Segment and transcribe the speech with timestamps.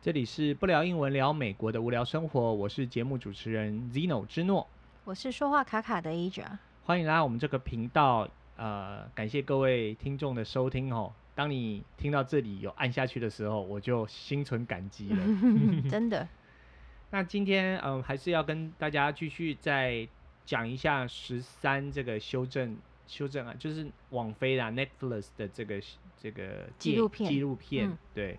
[0.00, 4.64] 这里是不聊英文聊美国的无聊生活，我是节目主持人 Zeno 之诺，
[5.04, 6.46] 我是说话卡卡的 Aja，
[6.84, 8.28] 欢迎来到我们这个频道。
[8.56, 11.12] 呃，感谢各位听众的收听哦。
[11.34, 15.16] 当你听到这里有按下去的时候，我就心存感激了，
[15.90, 16.28] 真的。
[17.10, 20.06] 那今天嗯、呃，还是要跟大家继续再
[20.44, 22.76] 讲一下十三这个修正
[23.08, 25.82] 修正啊，就是网飞啦 Netflix 的这个
[26.16, 28.38] 这个纪录片纪录片，嗯、对。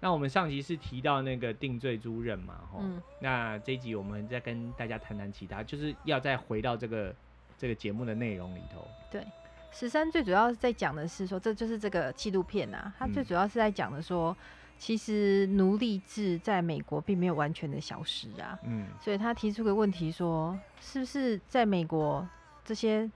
[0.00, 7.14] 那我们上集是提到那个定罪租任嘛，吼、嗯，那这一集我们再跟大家谈谈其他，就是要再回到这个
[7.58, 8.88] 这个节目的内容里头。
[9.10, 9.22] 对，
[9.70, 14.36] 十三最主要是在讲的是说，这就是这个纪录片啊，它最主要是在讲的说，嗯、
[14.78, 22.26] 其实奴隶制在美国并没有完全的消失啊，嗯，所以他提出个问题说，是不是在美国
[22.64, 23.10] 这些。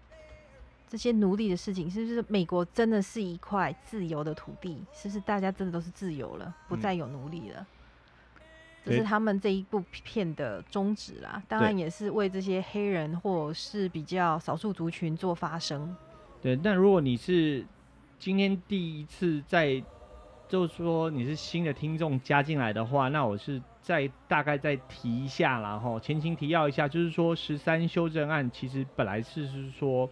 [0.87, 4.81] 这些奴隶的事情，是不是美国真的是一块自由的土地？
[4.93, 7.67] 是不是大家真的都是自由了，不再有奴隶了？
[8.85, 11.43] 嗯、这是他们这一部片的宗旨啦。
[11.49, 15.97] 当然也是为这些黑人或是比较少数族群做发声。
[16.41, 17.67] 对，但如果你是
[18.19, 19.83] 今天第一次在，
[20.47, 30.09] 就是说你是新的听众加进来的话，那我是再大概再提一下，然后前情提要一下，就是说十三修正案其实本来是是说。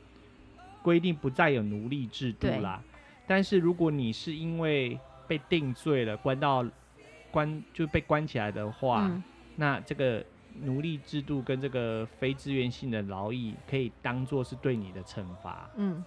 [0.83, 2.83] 规定不再有奴隶制度啦，
[3.27, 6.65] 但是如果你是因为被定罪了，关到
[7.31, 9.23] 关就被关起来的话，嗯、
[9.57, 10.23] 那这个
[10.61, 15.71] 奴隶制度跟这个非自愿性的劳役可以当做是对你的惩罚。
[15.77, 16.05] 嗯，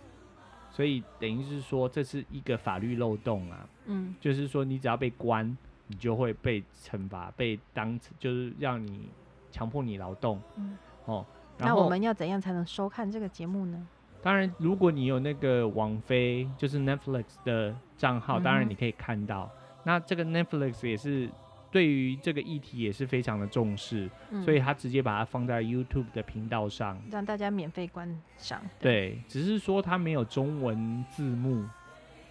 [0.70, 3.68] 所以等于是说这是一个法律漏洞啊。
[3.86, 9.10] 嗯，就是说你只要被关，你就会被惩罚，被当就是让你
[9.50, 10.40] 强迫你劳动。
[10.58, 11.26] 嗯，哦，
[11.58, 13.88] 那我们要怎样才能收看这个节目呢？
[14.26, 19.48] 当然，如果你有那个网飞，就是 Netflix 的账号，当然你可以看到。
[19.54, 21.30] 嗯、那这个 Netflix 也是
[21.70, 28.60] 对于这个议题也是非常的重视，嗯、所以他直接把它放在 YouTube 的频道上，让大家免费观赏。
[28.80, 31.64] 对，对，只是说它没有中文字幕，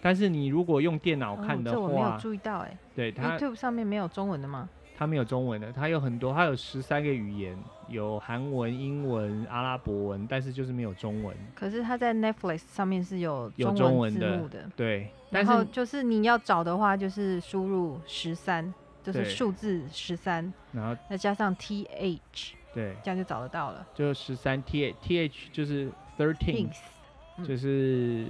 [0.01, 2.77] 但是你如果用电脑看的话，哦、这我没有注意到哎。
[2.93, 4.67] 对，它 YouTube 上面没有中文的吗？
[4.97, 7.57] 它没有中文的，它有很多，它有十三个语言，
[7.89, 11.35] 有韩文、英文、阿拉伯文，但是就是没有中文。
[11.53, 15.09] 可是它在 Netflix 上面是有中文字幕的，对。
[15.29, 18.73] 然后就是你要找的话，就是输入十三，
[19.03, 22.17] 就是数字十三，然后再加上 th，
[22.73, 23.85] 对，这样就找得到了。
[23.93, 26.69] 就十三 th th 就是 thirteen，
[27.45, 28.27] 就是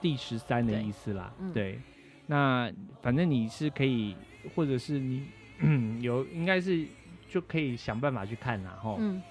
[0.00, 1.32] 第十三的意思啦。
[1.54, 1.80] 对，对，
[2.26, 4.16] 那反正你是可以，
[4.56, 5.24] 或者是你。
[5.60, 6.84] 嗯，有应该是
[7.28, 8.96] 就可以想办法去看啦，吼。
[8.98, 9.22] 嗯。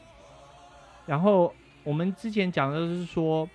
[1.05, 1.53] 然后
[1.83, 3.49] 我们之前讲的就是说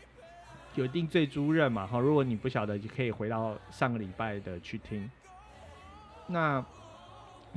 [0.74, 1.98] 有定罪租任嘛，哈。
[1.98, 5.08] 如果你不晓得，就可以回到上个礼拜的去听。
[6.26, 6.64] 那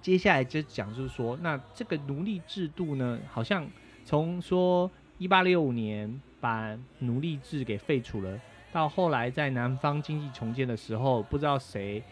[0.01, 3.67] 接下来就讲就是说，那这个奴隶制度呢，好像
[4.05, 8.39] 从说一八六五年把奴隶制给废除了，
[8.71, 12.03] 到后来在南方经济重建的时候，不知道谁。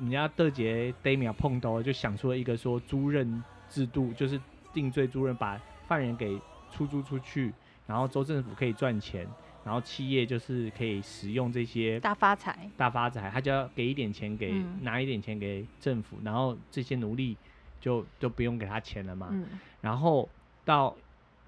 [0.00, 4.40] 人家德杰 Damia 碰到就想出了一个说租任制度，就是
[4.72, 6.40] 定罪租任，把犯人给
[6.72, 7.52] 出租出去，
[7.86, 9.26] 然后州政府可以赚钱，
[9.62, 17.36] 然后企业就是可以使用这些大发财，大发财，他就要给一点钱给、嗯、拿一点钱给政府，然后这些奴隶
[17.78, 19.28] 就都不用给他钱了嘛。
[19.30, 19.46] 嗯、
[19.82, 20.26] 然后
[20.64, 20.96] 到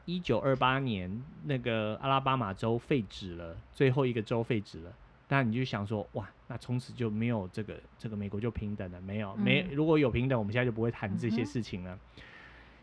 [0.04, 4.92] 一九二八年，那个阿拉巴马州废止了，最后一个州废止了。
[5.32, 9.00] 那你就想说，哇，那从此就没有这个这个美国就平等了？
[9.00, 11.94] 没有，嗯、没如果有平等，我们现在就不会谈这些事情了。
[11.94, 12.22] 嗯、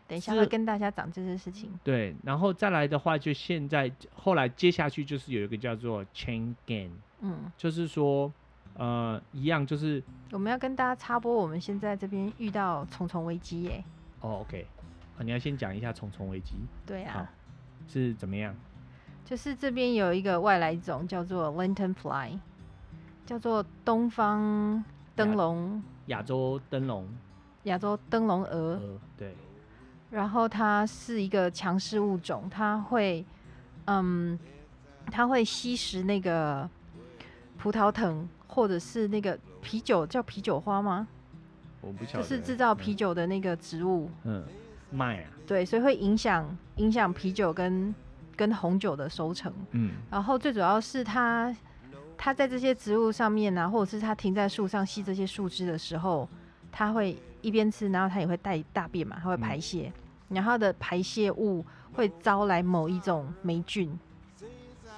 [0.08, 1.70] 等一下会跟大家讲这些事情。
[1.84, 6.52] 对，然后再来的话，就现在后来接下去就是有一个叫做 chain
[7.20, 8.32] 嗯，就是说，
[8.74, 10.02] 呃，一样就是
[10.32, 13.84] 我们要跟大家插播，我们现在这边遇到重重危机耶。
[14.22, 14.66] 哦，OK，
[15.16, 16.54] 啊，你要先讲一下重重危机。
[16.84, 17.30] 对啊，
[17.86, 18.52] 是怎么样？
[19.30, 22.36] 就是这边有一个外来种叫做 Lantern Fly，
[23.24, 24.84] 叫做东方
[25.14, 27.06] 灯笼，亚洲灯笼，
[27.62, 28.80] 亚洲灯笼蛾。
[29.16, 29.36] 对。
[30.10, 33.24] 然后它是一个强势物种，它会，
[33.84, 34.36] 嗯，
[35.12, 36.68] 它会吸食那个
[37.56, 41.06] 葡萄藤，或者是那个啤酒，叫啤酒花吗？
[41.80, 42.24] 我不晓得。
[42.24, 44.10] 就是制造啤酒的那个植物。
[44.24, 44.42] 嗯。
[44.90, 45.30] 麦啊。
[45.46, 47.94] 对，所以会影响影响啤酒跟。
[48.40, 51.54] 跟红酒的收成，嗯，然后最主要是它，
[52.16, 56.26] 它在这些植物上面呢、啊，或者是它停在树上吸这些树枝的时候，
[56.72, 59.92] 它会一边吃，然后它也会带大便嘛，它会排泄，
[60.30, 63.92] 嗯、然后它的排泄物会招来某一种霉菌，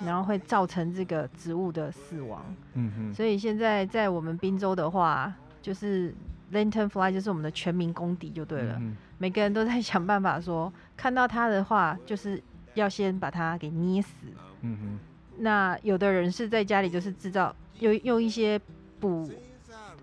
[0.07, 2.45] 然后会造成这个植物的死亡，
[2.75, 6.15] 嗯哼，所以现在在我们滨州的话，就是
[6.53, 12.41] Lantern Fly 就是我们的全民公敌就对了，嗯、每个人都在想办法说，看到它的话，就是
[12.75, 14.27] 要先把它给捏死。
[14.63, 14.99] 嗯哼。
[15.39, 18.61] 那有的人是在家里就是制造，用用一些
[19.01, 19.31] 捕，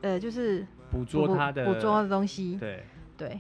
[0.02, 2.58] 呃，就是捕捉它的捕捉的东西。
[2.60, 2.84] 对
[3.18, 3.40] 对。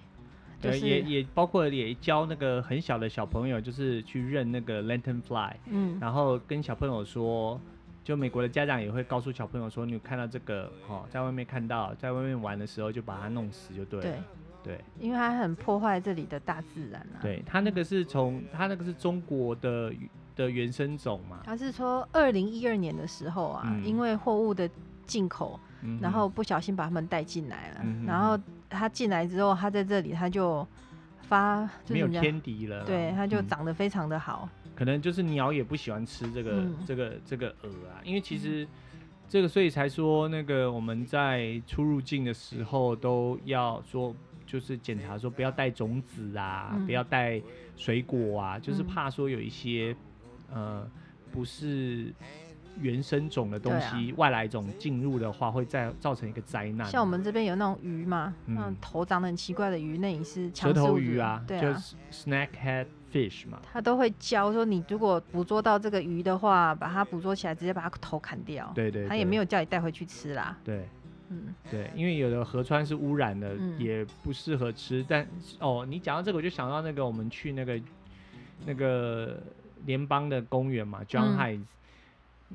[0.61, 7.57] 对，就是、也也包括也教那个很小的小朋友，就是去认那个 Lantern Fly，嗯，然后跟小朋友说，
[8.03, 14.05] 就美国的家长也会告诉小朋友说，你看到这个哦，在外面看到，在外面玩的时候就把它弄死就对了。
[14.05, 14.15] 对
[14.63, 17.19] 对，因为它很破坏这里的大自然啊。
[17.21, 19.93] 对，它那个是从它那个是中国的
[20.35, 21.41] 的原生种嘛。
[21.43, 24.69] 它是说二零一二年的时候啊，嗯、因为货物的
[25.05, 25.59] 进口。
[26.01, 28.37] 然后不小心把它们带进来了，嗯、然后
[28.69, 30.67] 它进来之后，它在这里它就
[31.21, 34.49] 发就没有天敌了，对，它就长得非常的好。
[34.75, 38.67] 可能就是鸟也不喜欢吃这个、嗯、这个这个鹅啊，因为其实
[39.29, 44.13] 这个所以才说那个我们在出入境的时候都要说，
[44.49, 47.39] 就是检查说不要带种子啊，嗯、不要带
[47.77, 49.95] 水果啊，就是怕说有一些
[50.51, 50.89] 呃
[51.31, 52.11] 不是。
[52.81, 56.87] 原生种的东西，啊、外来种进入的话，会再造成一个灾难。
[56.87, 63.59] 像我们这边有那种鱼嘛，嗯，头长得很奇怪的鱼，那也是蛇头鱼啊，对啊，就是 snakehead fish 嘛。
[63.73, 68.71] 他都会教说，你如果捕捉到这个鱼的话，把它捕捉起来，直接把它头砍掉。
[68.73, 69.09] 对，对对。
[69.09, 70.55] 他也没有叫你带回去吃啦。
[70.63, 70.87] 对，
[71.29, 75.05] 嗯，对，因为有的河川是污染的，嗯、也不适合吃。
[75.07, 75.27] 但
[75.59, 77.79] 哦，你讲到这个，我就想到那个我们去那个
[78.65, 79.41] 那个
[79.85, 81.67] 联邦的公园嘛，John Hines、嗯。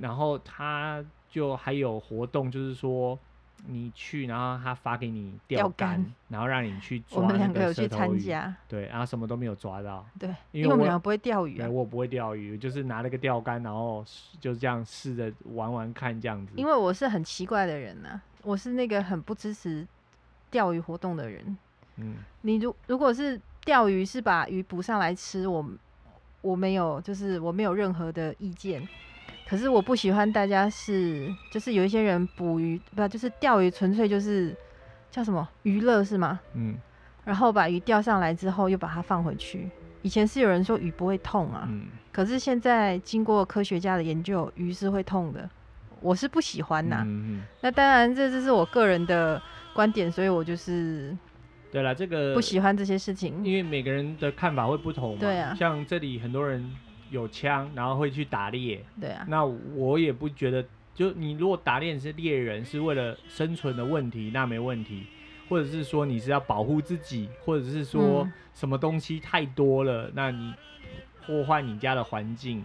[0.00, 3.16] 然后他就还有活动，就是说
[3.66, 7.22] 你去，然后他发给你钓竿，然后让你去抓。
[7.22, 10.04] 我们两个有去参加，对，然后什么都没有抓到。
[10.18, 11.66] 对，因为我们两个不会钓鱼啊。
[11.66, 14.04] 对，我不会钓鱼，就是拿了个钓竿，然后
[14.40, 16.52] 就这样试着玩玩看这样子。
[16.56, 19.86] 因为我是很奇怪的人呐、啊，我是那个很不支持
[20.50, 21.56] 钓鱼活动的人。
[21.96, 25.66] 嗯，你如如果是钓鱼是把鱼捕上来吃，我
[26.42, 28.86] 我没有，就是我没有任何的意见。
[29.46, 34.56] 可是我不喜欢大家是，就是有一些人捕鱼，不就是钓鱼，纯粹就是
[35.10, 36.40] 叫什么娱乐是吗？
[36.54, 36.74] 嗯。
[37.24, 39.68] 然后把鱼钓上来之后，又把它放回去。
[40.02, 41.88] 以前是有人说鱼不会痛啊，嗯。
[42.10, 45.48] 可是现在经过科学家的研究，鱼是会痛的。
[46.00, 47.06] 我是不喜欢呐。
[47.60, 49.40] 那当然，这这是我个人的
[49.72, 51.16] 观点，所以我就是。
[51.70, 55.20] 对了，这个不喜欢这些事情，因为每个人的看法会不同嘛。
[55.20, 55.54] 对啊。
[55.58, 56.70] 像这里很多人。
[57.14, 58.84] 有枪，然后会去打猎。
[59.00, 60.64] 对啊，那我也不觉得，
[60.94, 65.06] 就你如果打猎是猎人，是为了生存的问题，那没问题。
[65.46, 70.54] 或者是说你是要保护自己，或者是说什么东西太多了，嗯、那你
[71.24, 72.64] 破坏你家的环境，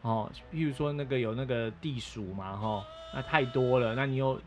[0.00, 4.40] 哦，譬如说那个有那个地鼠嘛，哈、哦，那太多了，那你又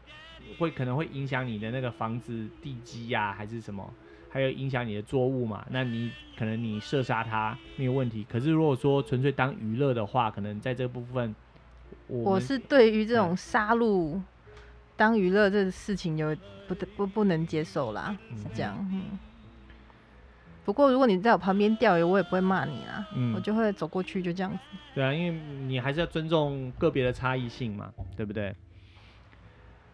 [0.57, 3.93] 会可能会影响你的那个房子地基呀、啊，还是什么？
[4.37, 5.65] 还有影响你的作物嘛？
[5.71, 8.23] 那你可能你射杀它没有问题。
[8.29, 11.35] 可是如果说纯粹当娱乐的话，可能在这部分
[12.05, 14.21] 我，我是对于这种杀戮
[14.95, 16.37] 当娱乐这个事情有
[16.67, 18.77] 不不不能接受啦，是这样。
[18.91, 19.19] 嗯，嗯。
[20.63, 24.59] 不过如果你在我旁边钓鱼，我也不会骂你啦，嗯，我就会走过去就这样子。
[24.93, 28.55] 对啊，因为你还是要尊重个别的差异性嘛，对不对？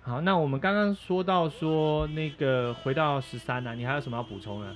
[0.06, 4.76] 好，那我们刚刚说到说那个回到十三呢，你还有什么要补充的？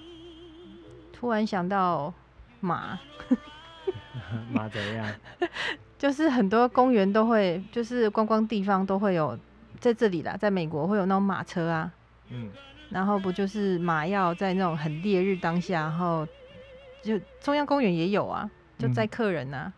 [1.11, 2.13] 突然想到
[2.61, 2.97] 马，
[4.49, 5.05] 马怎样？
[5.99, 9.37] 就是很多公园都会，就是观光地方都会有，
[9.79, 11.91] 在这里啦，在美国会有那种马车啊，
[12.29, 12.49] 嗯，
[12.89, 16.25] 然后不就是马要在那种很烈日当下，然后
[17.01, 19.65] 就中央公园也有啊，就载客人啊。
[19.65, 19.73] 嗯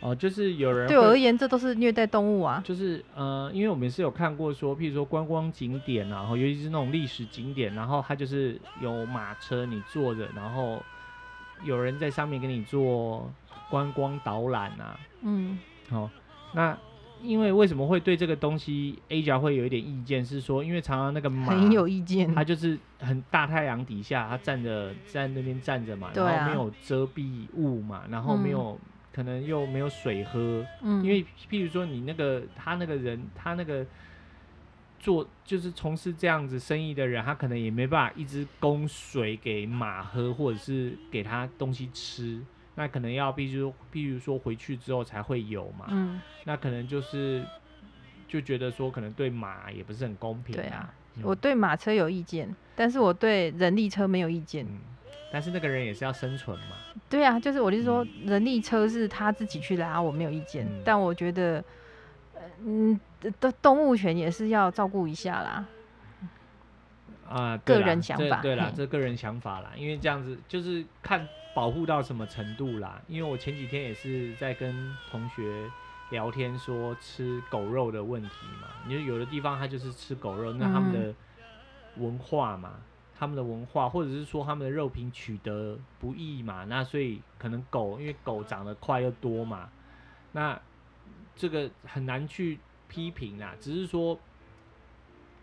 [0.00, 2.62] 哦，就是有人对我而言，这都是虐待动物啊。
[2.64, 10.80] 就是呃，因为我们是有看过说，譬如说观光景点啊，然后尤其是那种历史景点，然后它就是有马车你坐着，然后
[11.64, 13.28] 有人在上面给你做
[13.68, 15.00] 观光导览啊。
[15.22, 15.58] 嗯。
[15.90, 16.10] 好、哦，
[16.52, 16.78] 那
[17.20, 20.24] 因为为什么会对这个东西 Aja 会有一点意见？
[20.24, 28.78] 是说，因为常常那个马很有意见，它就是很大太阳底下，它站着在那边站着嘛，然后没有遮蔽物嘛，然后没有。
[29.18, 33.84] 可能又没有水喝，嗯，因为譬如说你那个他那个人，他那个
[35.00, 42.40] 做就是从事这样子生意的人，他可能也没办法一直供水给马喝，或者是给他东西吃，
[42.76, 43.60] 那可能要必须，
[43.92, 47.44] 譬如说回去之后才会有嘛，嗯，那可能就是
[48.28, 50.62] 就觉得说可能对马也不是很公平啊。
[50.62, 54.64] 对啊，嗯，我对马车有意见，但是我对人力车没有意见。
[54.64, 54.78] 嗯
[55.30, 56.76] 但是那个人也是要生存嘛。
[57.08, 60.66] 对啊，就是我就是说，人力车是他自己去拉，我没有意见。
[60.66, 61.62] 嗯、但我觉得，
[62.64, 62.98] 嗯，
[63.40, 65.66] 的动物权也是要照顾一下啦。
[67.28, 73.00] 啊，个人想法，对啦， 这个人想法啦，因为这样子就是看保护到什么程度啦。
[73.06, 75.70] 因为我前几天也是在跟同学
[76.10, 78.28] 聊天，说吃狗肉的问题
[78.62, 78.68] 嘛。
[78.88, 81.14] 因为有的地方他就是吃狗肉，那他们的
[81.96, 82.82] 文化嘛，嗯、
[83.18, 89.68] 他们的文化，或者是说他们的肉品取得不易嘛，那所以可能狗，因为狗长得快又多嘛，
[90.32, 90.60] 那
[91.34, 92.58] 这个很难去
[92.88, 94.18] 批评啦，只是说。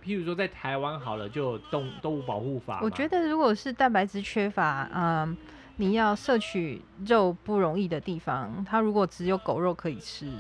[0.03, 2.79] 譬如说，在台湾好了，就有动动物保护法。
[2.84, 5.36] 我觉得，如果是蛋白质缺乏，嗯，
[5.77, 10.32] 你要摄取肉不容易的地方，它如果只有狗肉可以吃，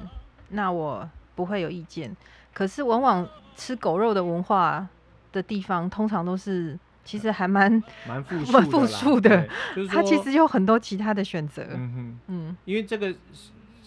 [0.49, 2.15] 那我不会有意见。
[2.53, 4.87] 可是，往往吃狗肉的文化
[5.31, 7.71] 的地方，通常都是其实还蛮
[8.05, 11.65] 蛮 富庶的， 就是它其实有很多其他的选择。
[11.71, 13.15] 嗯哼，嗯，因为这个。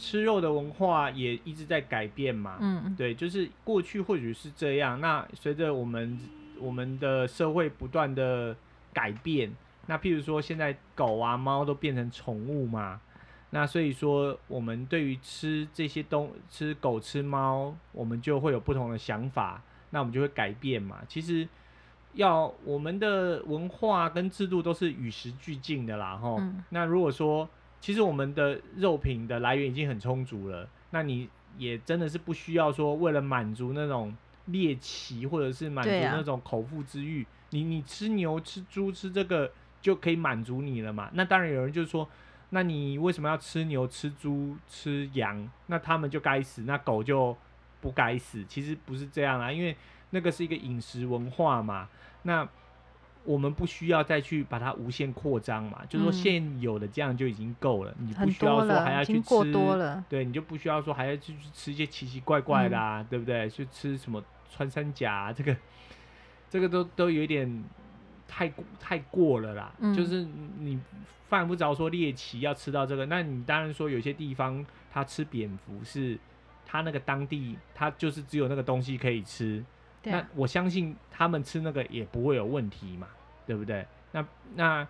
[0.00, 6.16] 吃肉的文化也一直在改变嘛，嗯，对，就是过去或许是这样，那随着我们
[6.60, 8.54] 我们的社会不断的
[8.92, 9.52] 改变，
[9.87, 13.00] 那譬如说现在狗啊猫都变成宠物嘛，
[13.50, 19.60] 那所以说我们对于吃这些东吃狗吃猫，我们就会有不同的想法，
[19.90, 20.98] 那我们就会改变嘛。
[21.08, 21.48] 其实
[22.18, 27.48] 要我们的文化跟制度都是与时俱进的啦，吼，嗯，那如果说。
[27.80, 34.12] 其实我们的肉品的来源已经很充足了，那你也真的是不需要说为了满足那种
[34.46, 39.48] 猎奇或者是满足那种口腹之欲，啊、你你吃牛吃猪吃这个
[39.80, 41.08] 就可以满足你了嘛？
[41.12, 42.08] 那当然有人就说，
[42.50, 45.48] 那你为什么要吃牛吃猪吃羊？
[45.66, 47.37] 那他们就该死，那狗就
[47.80, 48.44] 不该死？
[48.46, 49.76] 其实不是这样啊，因为
[50.10, 51.88] 那个是一个饮食文化嘛。
[52.22, 52.48] 那
[53.25, 59.52] 我们不需要再去把它无限扩张嘛，嗯、就是说现有的这样就已经够了，你不需要说还要去吃，
[60.08, 63.48] 对，你就不需要说还要去吃一些奇奇怪怪的啊，嗯、对不对？
[63.50, 65.54] 去吃什么穿山甲、啊，这个
[66.48, 67.64] 这个都都有一点
[68.26, 69.72] 太太过了啦。
[69.78, 70.26] 嗯、就是
[70.58, 70.80] 你
[71.28, 76.18] 犯不着说猎奇要吃到这个，那你当然说有些地方他吃蝙蝠是，
[76.64, 79.62] 他那个当地他就是只有那个东西可以吃，
[80.05, 83.07] 啊、那我相信他们吃那个也不会有问题嘛。
[83.49, 83.87] 对不对？
[84.12, 84.23] 那
[84.57, 84.87] 那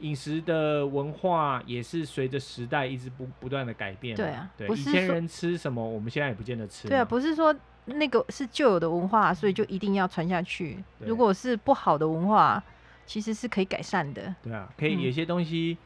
[0.00, 4.16] 饮食的文化也是随着时代一直不不断的改变。
[4.16, 6.88] 对啊，对，以前人吃什么，我们现在也不见得吃。
[6.88, 10.82] 对啊，不是说那个是旧有的文化，所以就一定要传下去。
[10.98, 12.60] 如果是不好的文化，
[13.06, 14.34] 其实是可以改善的。
[14.42, 15.78] 对啊，可以有些东西。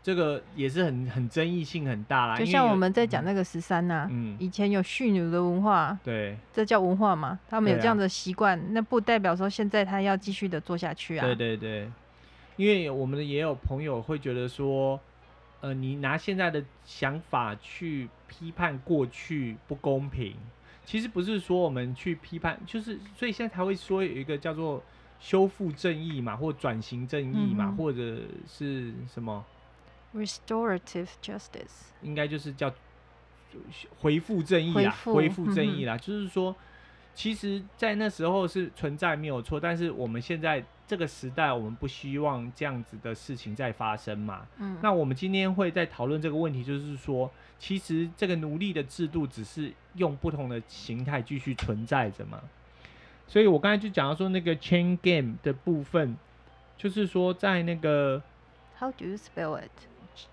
[0.00, 11.26] 嗯这个也是很很争议性很大啦，就像我们在讲那个十三呐，嗯，以前有蓄奴的文化，对，这叫文化嘛，他们有这样的习惯，啊、那不代表说现在他要继续的做下去啊。
[11.26, 11.90] 对对对，
[12.56, 14.98] 因为我们也有朋友会觉得说，
[15.60, 20.34] 呃，你拿现在的想法去批判过去不公平，
[20.86, 24.82] 其实不是说我们去批判，就是所以现在才会说有一个叫做
[25.20, 29.44] 修复正义嘛，或转型正义嘛，嗯、或者是什么。
[30.14, 32.72] Restorative justice 应该就是叫
[34.00, 36.54] 恢复正义啦，恢复复正义啦，嗯、就是说，
[37.14, 44.46] 其实，在那时候是存在没有错，但是我们现在这个时代，我们不希望这样子的事情再发生嘛。
[44.58, 52.40] 嗯，那我们今天会在讨论这个问题，就是说，其实这个奴隶的制度只是用不同的形态继续存在着嘛。
[53.26, 56.16] 所以我刚才就讲到说，那个 chain game 的部分，
[56.76, 58.22] 就是说在那个
[58.78, 59.60] How do you spell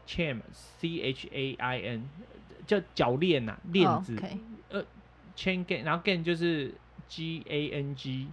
[0.05, 2.09] it？chain c h a i n
[2.65, 4.15] 叫脚链呐，链子。
[4.15, 4.39] Oh, okay.
[4.69, 4.85] 呃
[5.35, 6.73] ，chain gang，然后 gang 就是
[7.07, 8.27] g a n g，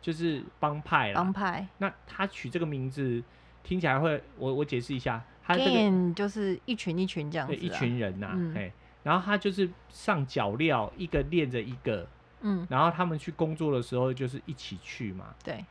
[0.00, 1.14] 就是帮派啦。
[1.16, 1.66] 帮派。
[1.78, 3.22] 那他取这个名字
[3.64, 12.06] 听起来会，我我解释一下，他这个 gang 就是一群一群这样子，啊，对，一群人呐，啊，哎，嗯，然后他就是上脚镣，一个链着一个，
[12.42, 15.34] 嗯，然后他们去工作的时候就是一起去嘛。
[15.42, 15.64] 对。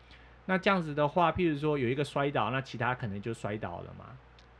[0.47, 4.05] 那这样子的话，譬如说有一个摔倒，那其他可能就摔倒了嘛。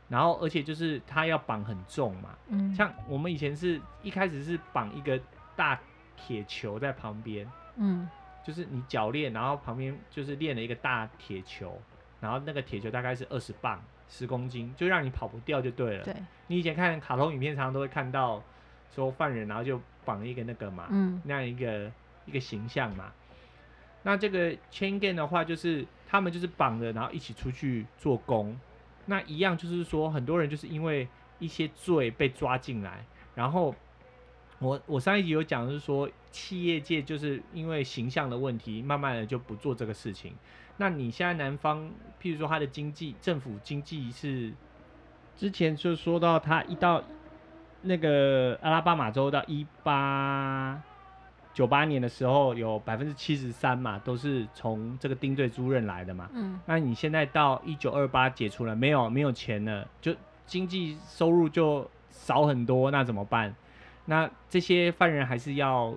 [0.08, 5.20] 然后，而且就是它要绑很重嘛，嗯，像我们以前是一开始是绑一个
[5.56, 5.80] 大
[6.16, 8.08] 铁球在旁边，嗯，
[8.44, 11.76] 就是你脚链，然后旁边就是练了一个大铁球，
[12.20, 16.04] 然后那个铁球大概是二十磅，十公斤，就让你跑不掉就对了。
[16.04, 16.14] 对，
[16.46, 18.40] 你以前看卡通影片，常常都会看到
[18.94, 21.90] 说犯人，然后就绑一个那个嘛，嗯，那样一个
[22.26, 23.12] 一个形象嘛。
[24.04, 28.56] 那这个 chain gang 的话，就是他们就是绑着，然后一起出去做工。
[29.06, 31.08] 那一样就是说，很多人就是因为
[31.38, 33.74] 一些罪被抓进来，然后
[34.58, 40.34] 我我上一集有讲，是说企业界就是因为形象的问题，慢慢的就不做这个事情。
[40.78, 44.52] 那你现在南方，譬如说他的经济政府经济是
[45.36, 47.02] 之前就说到他一到
[47.82, 50.82] 那个阿拉巴马州到一八
[51.56, 56.28] 九八年的时候有百分之七十三嘛，都是从这个丁队租任来的嘛。
[56.34, 63.54] 嗯，那你现在到一九二八解除了，没有没有钱了，就经济收入就少很多，那怎么办？
[64.04, 65.96] 那这些犯人还是要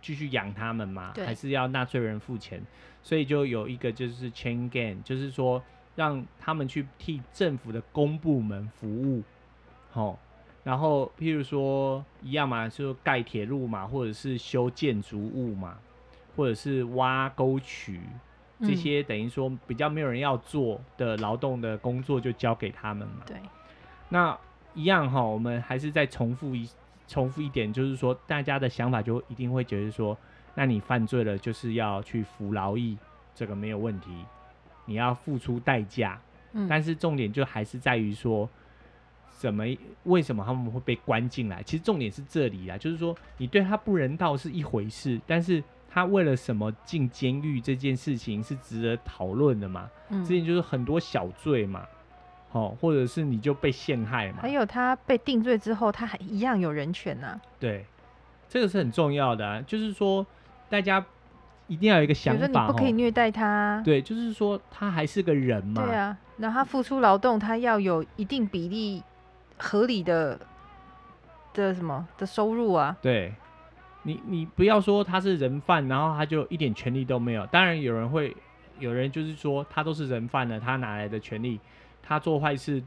[0.00, 1.12] 继续养他们嘛？
[1.16, 2.62] 还是要纳税人付钱？
[3.02, 5.62] 所以就有一个就是 chain gang，就是说
[5.94, 9.22] 让他们去替政府的公部门服务，
[9.90, 10.18] 好。
[10.64, 15.76] 然后，譬如说一样嘛，就盖铁路嘛，或者是修建筑物嘛，
[16.34, 18.00] 或者是挖沟渠，
[18.60, 23.16] 这些等于说比较没有人要做的劳动的工作，就交给他们嘛。
[23.26, 23.36] 对。
[24.08, 24.34] 那
[24.72, 26.66] 一样哈，我们还是再重复一
[27.06, 30.16] 重复一点，就是说大家的想法就一定会觉得说，
[30.54, 32.96] 那你犯罪了就是要去服劳役，
[33.34, 34.10] 这个没有问题，
[34.86, 36.18] 你要付出代价。
[36.52, 36.66] 嗯。
[36.66, 38.48] 但是重点就还是在于说。
[39.36, 39.64] 怎么？
[40.04, 41.62] 为什么他们会被关进来？
[41.62, 49.90] 其实重点是这里啊，就是说你对他不人道是一回事，但是他为了什么进监狱这件事情是值得讨论的嘛？
[50.10, 51.84] 嗯，之前就是很多小罪嘛，
[52.52, 54.38] 哦，或者是你就被陷害嘛。
[54.42, 57.40] 还有他被定罪之后，他还一样有人权呐、啊。
[57.58, 57.84] 对，
[58.48, 60.24] 这个是很重要的、啊，就是说
[60.68, 61.04] 大家
[61.66, 63.82] 一定要有一个想法，你不可以虐待他。
[63.84, 65.84] 对，就是说他还是个人嘛。
[65.84, 69.02] 对啊，那他付出劳动，他要有一定比例。
[69.58, 70.38] 合理的
[71.52, 72.96] 的什么的收入啊？
[73.00, 73.34] 对，
[74.02, 77.46] 你你不要说他是人贩，然后他就一点权利都没有。
[77.46, 78.36] 当然有人会，
[78.78, 81.60] 有人就是说他都是人贩了，他哪来的权利？
[82.02, 82.82] 他做坏事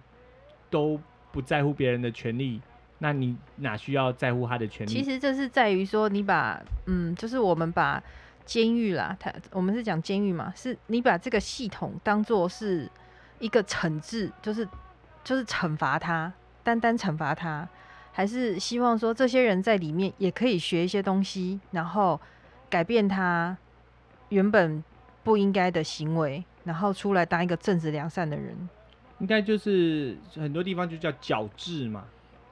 [0.70, 1.00] 都
[1.32, 2.62] 不在乎别人的权利，
[3.00, 4.92] 那你哪需要在乎他的权利？
[4.92, 8.04] 其实这是在于说，你把嗯，就是我们把
[8.46, 12.88] 监狱啦，他我们是讲监狱嘛，是你把这个系统当做是
[13.40, 14.68] 一个惩治，就是
[15.24, 16.32] 就是惩罚他。
[16.68, 17.66] 单单惩罚他，
[18.12, 22.20] 还是希望说这些人在里面也可以学一些东西，然后
[22.70, 23.56] 改变他
[24.28, 24.84] 原本
[25.24, 28.68] 不应该的行为，然后出来当一个正直良善的人。
[29.20, 32.04] 应该就是很多地方就叫矫治嘛，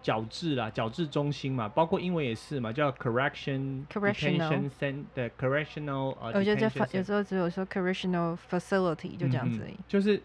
[0.01, 6.15] 矫治啦，矫治中心嘛，包括英文也是嘛，叫 correction correctional center 的 correctional。
[6.33, 9.73] 我觉得有时候只有说 correctional facility 就这样子而已。
[9.73, 10.21] 嗯，就是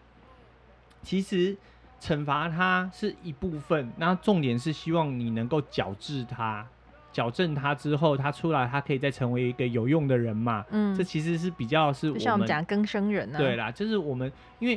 [1.03, 1.57] 其实。
[2.01, 6.67] 惩罚他是一部分，那重点是希望你能够矫治他，
[7.13, 10.65] 矫正他之后，他出来，他可以再成为一个有用的人嘛。
[10.71, 13.37] 嗯，这其实是比较是我们，就像我们讲更生人啊。
[13.37, 14.75] 对啦，就是我们，因为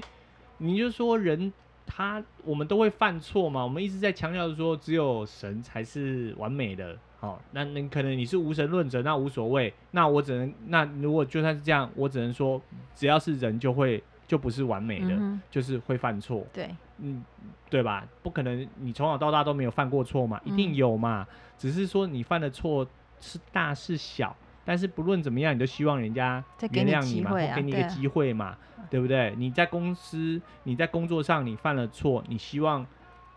[0.58, 1.50] 你就说人
[1.86, 3.64] 他，我们都会犯错嘛。
[3.64, 6.94] 我们一直在强调说，只有神才是完美的。
[7.20, 9.72] 好，那你可能你是无神论者，那无所谓。
[9.92, 12.60] 那我只能，那如果就算是这样，我只能说，
[12.94, 14.02] 只要是人就会。
[14.26, 16.46] 就不是完美的，嗯、就是会犯错。
[16.50, 17.24] 对，嗯，
[17.68, 18.06] 对吧？
[18.22, 21.26] 不可能，你从小到大都没有犯过错嘛，一定有嘛。
[21.28, 22.86] 嗯、只是说你犯的错
[23.20, 29.34] 是大是小，但是不论怎么样，你都希望人家原谅你嘛，或给你一个机会嘛，对，啊、对不对？
[29.36, 32.86] 你在公司，你在工作上，你犯了错，你希望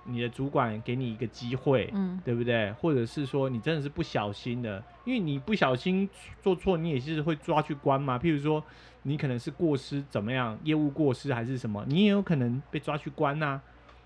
[0.08, 2.72] 你的主管给你一个机会，嗯，对不对？
[2.74, 6.10] 或者是说你真的是不小心的，因为你不小心
[6.42, 8.18] 做错，你也是会抓去关嘛。
[8.18, 8.64] 譬如说。
[9.04, 13.62] 你可能是过失怎么样，业务过失还是什么，你也有可能被抓去关呐、啊。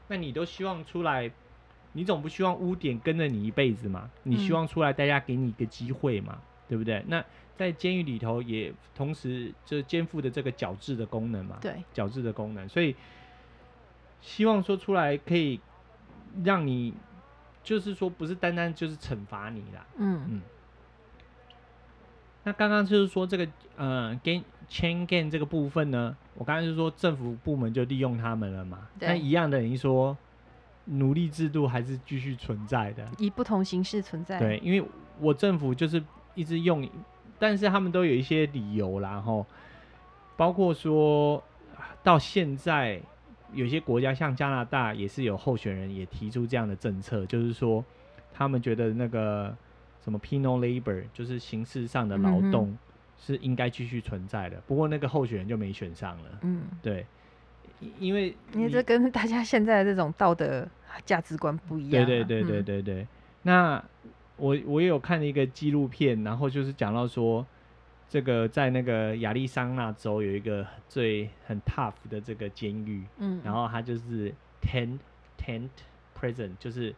[0.09, 1.31] 那你都希望出来，
[1.93, 4.11] 你总不希望污点跟着你一辈子嘛？
[4.21, 7.03] 你希望出来，大家给你一个机会嘛，嗯、对不对？
[7.07, 7.23] 那
[7.57, 12.95] 在监狱里头也同时就肩负的这个矫治的功能嘛，对，矫治的功能，所以
[14.21, 15.59] 希望说出来可以
[16.43, 16.93] 让你，
[17.63, 20.41] 就是说不是单单就是惩罚你啦，嗯嗯。
[22.43, 28.87] 那刚刚就是说这个呃，gain chain gang 这个部分呢，我刚才就是说政府部门就利用他们了嘛。
[28.97, 29.07] 对。
[29.07, 30.17] 但一样的，你说
[30.85, 34.39] 奴隶制度还是继续存在的，以不同形式存在。
[34.39, 34.83] 对，因为
[35.19, 36.89] 我政府就是一直用，
[37.37, 39.45] 但是他们都有一些理由啦，然后
[40.35, 41.43] 包括说
[42.01, 42.99] 到现在
[43.53, 47.83] 有些国家像加拿大也是有候选人也提出这样的政策，就是说
[48.33, 49.55] 他们觉得那个。
[50.03, 52.75] 什么 penal labor 就是形式上的劳动
[53.19, 56.39] 是应该继续存在的，嗯、不过那个候选人就没选上了。
[56.41, 57.05] 嗯，对，
[57.99, 60.67] 因为因为这跟大家现在的这种道德
[61.05, 62.05] 价值观不一样、啊。
[62.07, 63.01] 对对对对对对。
[63.03, 63.07] 嗯、
[63.43, 63.83] 那
[64.37, 67.45] 我我也有看了一个纪录片，然后就是讲到说，
[68.11, 74.99] 这个在那个亚利桑那州有一个最很 tough 的这个监狱，嗯，然后它就是 tent
[75.39, 75.69] tent
[76.19, 76.93] prison，就是。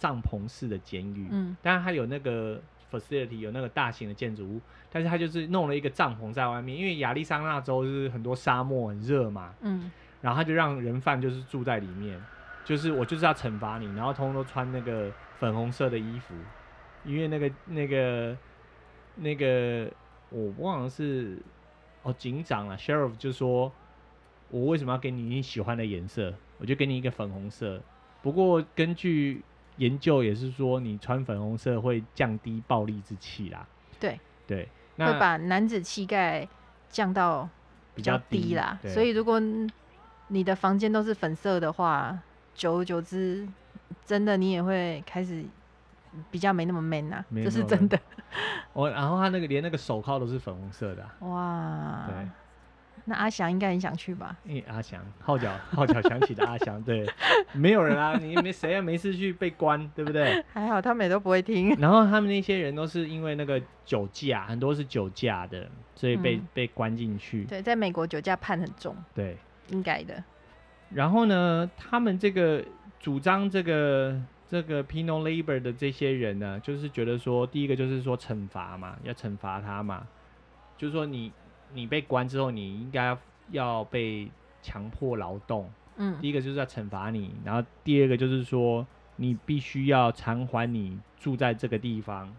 [0.00, 4.60] 帐篷式的监狱，嗯，当然它有那个 facility，有那个大型的建筑物，
[4.92, 12.16] 但是它就是弄了一个帐篷在外面，因为亚利桑那州是很多沙漠，很热嘛，嗯，然后他就让人犯就是住在里面，
[12.64, 16.32] 就是我就是要惩罚你，然后通通都穿那个粉红色的衣服，
[17.04, 18.36] 因为那个那个
[19.16, 19.90] 那个
[20.30, 21.38] 我忘了是
[22.02, 23.72] 哦警长啊，sheriff 就说，
[24.50, 26.34] 我为什么要给你你喜欢的颜色？
[26.58, 27.80] 我就给你一个粉红色。
[28.20, 29.42] 不过根据
[29.76, 33.66] 研究也是说，你穿粉红色会降低暴力之气啦。
[34.00, 36.46] 对对，会把男子气概
[36.88, 37.48] 降到
[37.94, 38.78] 比较低啦。
[38.84, 39.40] 所以如果
[40.28, 42.18] 你的房间都是粉色的话，
[42.54, 43.48] 久而久之，
[44.04, 45.44] 真的你也会开始
[46.30, 47.98] 比较没那么 man 啊，这是真的。
[48.72, 52.06] 我然后他那个连那个手铐都是粉红色的，啊，哇！
[52.08, 52.28] 对。
[53.04, 54.36] 那阿翔应该很想去吧？
[54.44, 57.08] 因为阿翔号角 号角响起的阿翔，对，
[57.54, 60.44] 没有人啊， 你没谁啊，没事去被关，对不对？
[60.52, 61.74] 还好他们也都不会听。
[61.76, 67.44] 然后他们那些人都是因为那个酒驾，很多是酒驾的，所以被、嗯、被关进去。
[67.44, 68.94] 对，在美国酒驾判很重。
[69.14, 70.22] 对，应该的。
[70.90, 72.62] 然后呢，他们这个
[73.00, 80.06] 主张这个这个 penal labor 的这些人呢，就是觉得说，第一个就是说惩罚嘛，要惩罚他嘛，
[80.76, 81.30] 就是说你。
[81.74, 83.14] 你被关之后，你应该
[83.50, 84.26] 要被
[84.62, 85.70] 强迫劳动。
[85.96, 92.34] 嗯，第一个就是要惩罚你，然后第二个就是说，你必须要偿还你住在这个地方，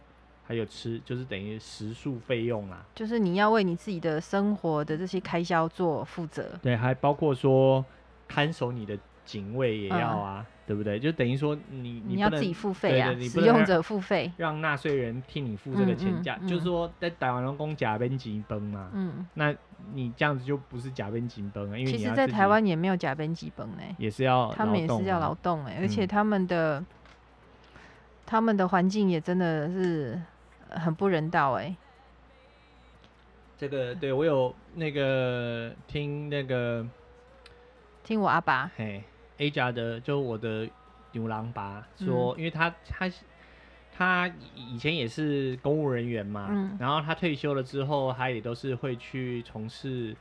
[0.48, 2.84] 还有吃，就是等于食宿费用啊。
[2.96, 6.58] 就是你要为你自己的生活的这些开销做负责。
[6.64, 7.86] 对，还包括说
[8.28, 8.98] 看守你的
[9.30, 10.46] 警卫也要啊。
[10.48, 11.00] 嗯对不对？
[11.00, 18.88] 就等于说你你，你要自己付费啊，使用者付费，让纳税人替你付这个钱价，嗯嗯嗯、就是说在台湾人工假边紧绷嘛。
[18.94, 19.52] 嗯，那
[19.94, 26.86] 你这样子就不是假边紧绷啊，因为其实，在台湾也没有假边紧绷呢，也是要他们也是要劳动哎，而且他们的、嗯、
[28.28, 30.22] 他们的环境也真的是
[30.70, 31.76] 很不人道哎。
[33.58, 36.86] 这个对我有那个听那个
[38.04, 39.04] 听我阿爸嘿。
[39.40, 40.70] A 家的，就我的
[41.14, 43.10] 牛郎吧说，因为他他
[43.98, 50.16] 他以前也是公务人员嘛，嗯，然后他退休了之后，他也都是会去从事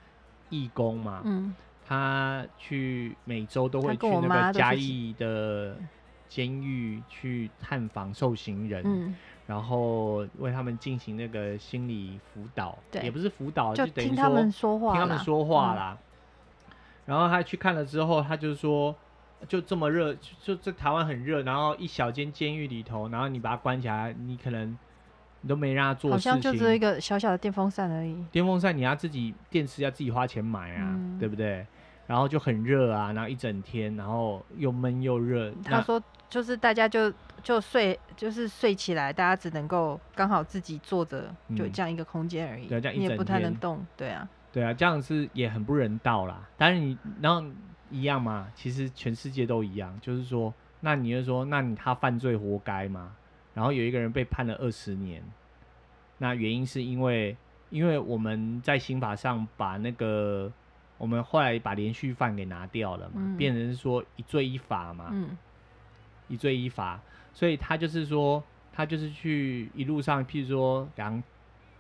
[0.51, 1.55] 义工嘛，嗯，
[1.85, 5.77] 他去每周都会去那个嘉义的
[6.29, 15.99] 监狱去探访受刑人，嗯，然后为他们进行那个心理辅导，对，也不是辅导，就等于说听他们说话，听他们说话啦。
[17.05, 18.95] 然后他去看了之后，他就说。
[19.47, 24.77] 就这么热，就这台湾很热，然后一小间监狱里头，然后你把它关起来，你可能
[25.43, 28.25] 你都没让他做事情，好像就只有一个小小的电风扇而已。
[28.33, 31.65] 电风扇你要自己电池要自己花钱买啊，嗯、对不对？
[32.07, 35.53] 然后就很热啊，然后一整天，然后又闷又热。
[35.63, 42.67] 他说就是大家就就睡，就是睡起来，大家只能够刚好自己坐着，就这样一个空间而已。
[42.67, 44.29] 对、嗯，这样一整天你也不太能动，对啊。
[44.51, 46.49] 对啊，这样是也很不人道啦。
[46.57, 47.47] 但是你然后。
[47.91, 53.15] 一样嘛，其实全世界都一样，就是说，那你就说，那你他犯罪活该吗？
[53.55, 55.23] 然后有一个人被判了二十年，
[56.19, 57.37] 那原因是因为，
[57.71, 60.53] 因为我们在刑法上把那个，
[60.97, 65.37] 我们后来把连续犯给拿掉了嘛，嗯、变成是说一罪一罚嘛，嗯、
[66.29, 67.01] 一罪一罚，
[67.33, 71.21] 所以他就是说，他就是去一路上，譬如说，刚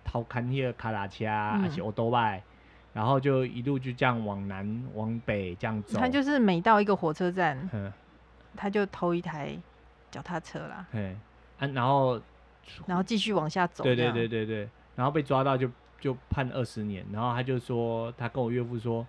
[0.04, 2.42] 偷看那个卡拉车还是欧多拜。
[2.98, 6.00] 然后就一路就这样往南往北这样走。
[6.00, 7.56] 他就是每到一个火车站，
[8.56, 9.56] 他就偷一台
[10.10, 10.84] 脚踏车啦。
[10.90, 11.16] 嗯，
[11.60, 12.20] 啊，然后
[12.86, 13.84] 然后继续往下走。
[13.84, 14.68] 对对对对对。
[14.96, 17.06] 然后被抓到就就判二十年。
[17.12, 19.06] 然后他就说，他跟我岳父说：“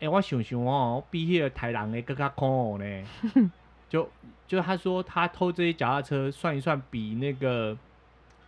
[0.00, 3.04] 哎、欸，我想想哦，比那个台人的更加恐怖呢。
[3.90, 4.08] ”就
[4.46, 7.76] 就他说他偷这些脚踏车，算一算比那个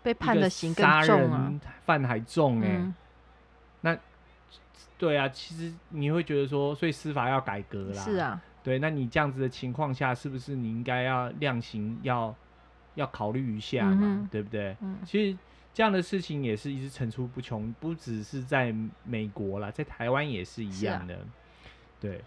[0.03, 1.53] 被判的刑更重啊，
[1.85, 2.81] 犯还重哎。
[4.97, 8.03] 对啊，其实你会觉得说，所以司法要改革啦。
[8.03, 12.35] 是啊，对，那你这样子的情况下，是不是你应该要量刑，要
[12.95, 14.77] 要考虑一下嘛，嗯、对不对？
[14.81, 15.37] 嗯、其实
[15.75, 21.15] 这样的事情也是一直层出不穷，不只是在美国啦，在台湾也是一样的。
[21.15, 21.21] 啊、
[22.01, 22.23] 对，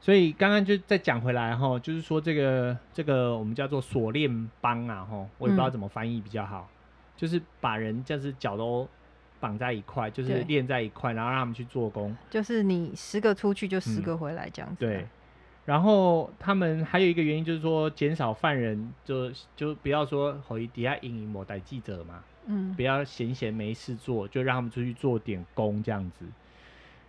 [0.00, 6.74] 所以刚刚就再讲回来哈，就是说这个这个我们叫做锁链帮啊哈，我也不知道怎么翻译比较好，嗯、
[7.16, 8.88] 就是把人就是脚都。
[9.40, 12.14] 绑在一块，就是练在一块，然后让他们去做工。
[12.28, 14.86] 就是你十个出去，就十个回来这样子，嗯。
[14.86, 15.06] 对。
[15.66, 26.24] 然后他们还有一个原因，就是说减少犯人，就就不要说回底下隐隐某代记者嘛，嗯，不要闲闲没事做，就让他们出去做点工这样子。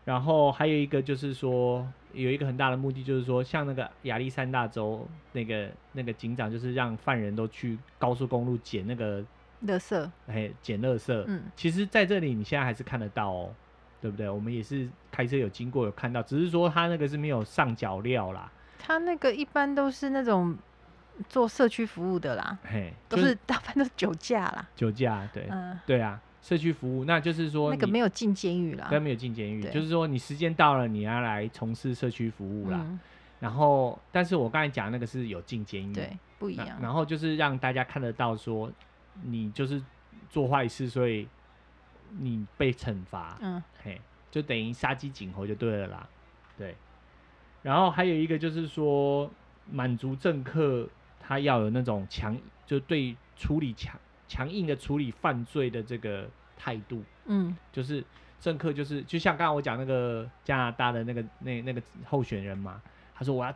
[0.06, 9.24] 然后还有一个就是说，有一个很大的目的，就是说，像那个亚历山大州那个那个警长，就是让犯人都去高速公路捡那个。
[9.68, 11.24] 垃圾，哎，捡垃圾。
[11.28, 13.54] 嗯，其实在这里你现在还是看得到哦，
[14.02, 14.30] 对不对？
[14.30, 18.52] 我们也是开车有经过有看到，只是说他那个是没有上脚料啦。
[18.80, 20.58] 他那个一般都是那种
[21.30, 32.78] 做社区服务的啦，嘿，都是 大部分都是酒驾啦，酒驾，对，嗯，对啊，社区服务，那就是说那个没有进监狱啦，对，没有进监狱，就是说你时间到了，你要来从事社区服务啦。
[32.82, 33.00] 嗯
[33.42, 36.78] 然后，但是我刚才讲那个是有进监狱，对，不一样。
[36.80, 38.72] 然后就是让大家看得到说，
[39.24, 39.82] 你就是
[40.30, 41.28] 做坏事，所以
[42.20, 46.10] 你被惩罚，嗯，嘿，就等于杀鸡儆猴就对了啦，
[46.58, 46.76] 对。
[47.62, 49.30] 然后还有一个就是说，
[49.70, 50.88] 满足政客
[51.20, 58.04] 他要有那种强，就对处理强强硬的处理犯罪的这个态度，嗯，就是
[58.40, 62.82] 政客就是就像刚刚我讲那个加拿大的那个那那个候选人嘛。
[63.14, 63.54] 他说：“我要，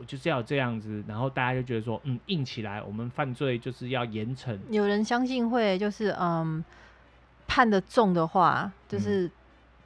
[0.00, 4.58] 我就是要这样子，然后大家就觉得说，嗯，硬起来，我们犯罪就是要严惩。
[4.70, 6.64] 有人相信会就是，嗯，
[7.46, 9.30] 判的重的话，就是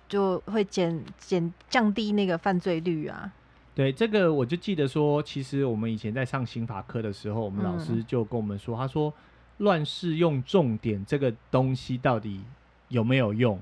[0.08, 3.32] 就会减减降低那个犯罪率啊。
[3.74, 9.12] 对，这个我就记得说，其实我们以前在上刑法课的时候，我们老师就跟我们说，他说
[9.56, 12.40] 乱世用重点这个东西到底
[12.86, 13.60] 有没有用？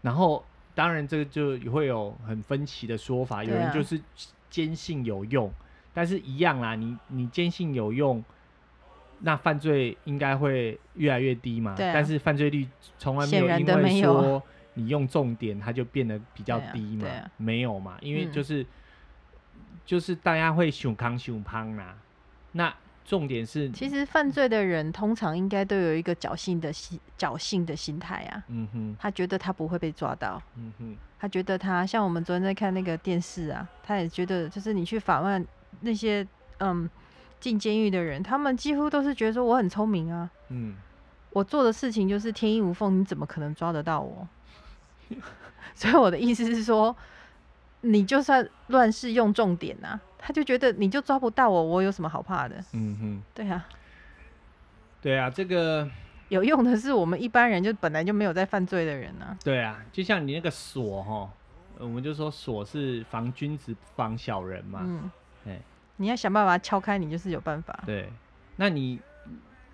[0.00, 0.42] 然后。”
[0.78, 3.42] 当然，这个就会有很分歧的说法。
[3.42, 4.00] 有人就是
[4.50, 5.54] 坚信有用，啊、
[5.92, 6.74] 但是一样啦。
[6.74, 8.24] 你你坚信有用，
[9.20, 11.72] 那犯罪应该会越来越低嘛？
[11.72, 12.66] 啊、但是犯罪率
[12.98, 14.42] 从来没有因为说
[14.74, 17.08] 你用重点，它就变得比较低嘛？
[17.08, 17.96] 啊啊、没有嘛？
[18.00, 18.66] 因为就是、嗯、
[19.84, 21.96] 就是大家会想康想胖啦。
[22.52, 22.74] 那
[23.08, 28.44] 重点是，其实犯罪的人通常应该都有一个侥幸的心，侥幸的心态啊。
[28.48, 30.42] 嗯哼，他觉得他不会被抓到。
[30.56, 35.46] 嗯哼，他觉得他像我们昨天在看那个电视啊，他也觉得就是你去访问
[35.80, 36.26] 那些
[36.58, 36.86] 嗯
[37.40, 40.28] 进监狱的人，他们几乎都是觉得说我很聪明啊。
[40.50, 40.74] 嗯，
[41.30, 44.28] 我做的事情就是天衣无缝，你怎么可能抓得到我？
[45.74, 46.94] 所以我的意思是说，
[47.80, 49.98] 你就算乱世用重典啊。
[50.18, 52.56] 他就觉得你就抓不到我，我有什么好怕的？
[52.72, 53.68] 嗯哼，对啊，
[55.00, 55.88] 对啊，这个
[56.28, 59.38] 有用的是我们一般人，就本来就没有在犯罪的人啊。
[59.42, 61.30] 对啊，就像你那个锁哈，
[61.78, 64.80] 我们就说锁是防君子防小人嘛。
[64.82, 65.10] 嗯，
[65.44, 65.60] 嘿
[65.96, 67.78] 你要想办法敲开，你就是有办法。
[67.86, 68.08] 对，
[68.56, 69.00] 那你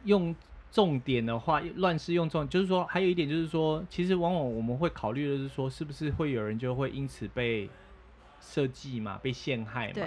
[0.05, 0.35] 用
[0.71, 7.69] 重点的话，乱世用重，就是说还有一点就是说，其实往往我们会考虑的是说，是不是会有人就会因此被
[8.41, 10.07] 设计嘛，被陷害嘛？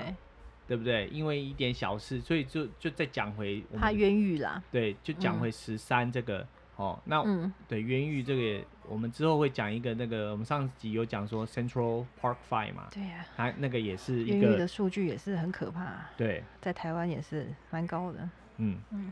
[0.68, 0.78] 对。
[0.78, 1.08] 不对？
[1.08, 4.62] 因为一点小事，所以就就再讲回他冤狱啦。
[4.72, 7.00] 对，就讲回十三这个、嗯、哦。
[7.06, 12.88] 那、嗯、对冤狱这个也，我们之后会讲一个那个，我们上集有讲说 Central Park Five 嘛。
[12.92, 13.36] 对呀、啊。
[13.36, 16.06] 他那个也是一个冤狱的数据也是很可怕。
[16.16, 18.30] 对，在台湾也是蛮高的。
[18.58, 19.12] 嗯嗯。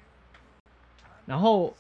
[1.26, 1.74] 然后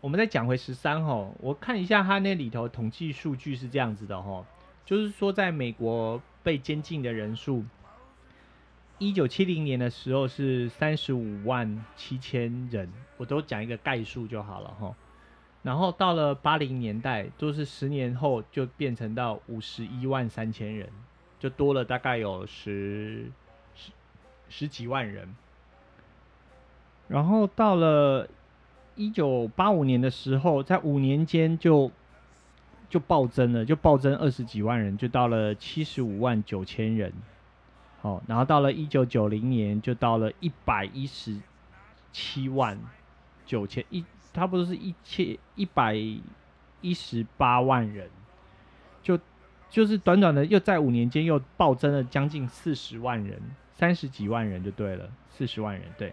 [0.00, 4.46] 我们再讲回十三哈，我看一下他那里头统计数据是这样子的哈，
[4.86, 7.64] 就是说在美国被监禁的人数。
[8.98, 14.94] 一九七零年的时候是三十五万七千人，我都讲一个概数就好了哈。
[15.62, 20.88] 然后到了八零年代，都是十年后就变成到五十一万三千人，
[21.38, 23.26] 就多了大概有十
[23.74, 23.90] 十
[24.48, 25.34] 十几万人。
[27.08, 28.28] 然后到了
[28.94, 31.90] 一九八五年的时候，在五年间就
[32.88, 37.12] 就暴增了，就暴增二十几万人，就到了七十五万九千人。
[38.02, 41.40] 哦，然后到了一九九零年，就到了一百一十
[42.12, 42.76] 七万
[43.46, 45.94] 九千一，差不多是一千一百
[46.80, 48.10] 一十八万人，
[49.04, 49.16] 就
[49.70, 56.12] 就是短短的又在五年间又暴增了将近四十万人，三十几万人就对了，四十万人对。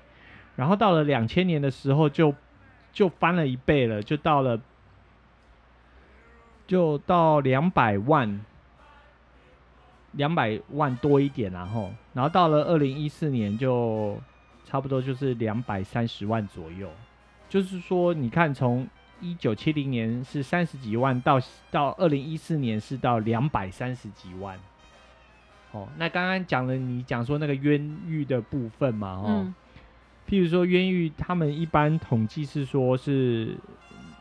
[0.56, 2.38] 然后到了两千年的时候就，就
[2.91, 4.62] 就翻了一倍了，就到了
[6.67, 8.45] 就到两百万。
[10.13, 14.19] 两百万多一点，然后，然后到了二零一四年就
[14.65, 16.89] 差不多就是两百三十万左右，
[17.48, 18.88] 就是说，你看从
[19.22, 24.58] 一九七零年是三十几万，到到二零一四年是到两百三十几万。
[25.72, 29.56] 哦，那刚刚讲了你讲说那个冤狱的部分嘛，哦，嗯、
[30.28, 33.56] 譬如说冤狱，他们一般统计是说是。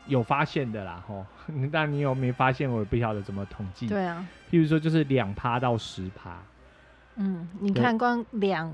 [0.09, 1.25] 有发现的啦，吼，
[1.71, 2.69] 但你有没发现？
[2.69, 3.87] 我也不晓得怎么统计。
[3.87, 6.37] 对啊，譬如说就是两趴到十趴。
[7.15, 8.73] 嗯，你看光两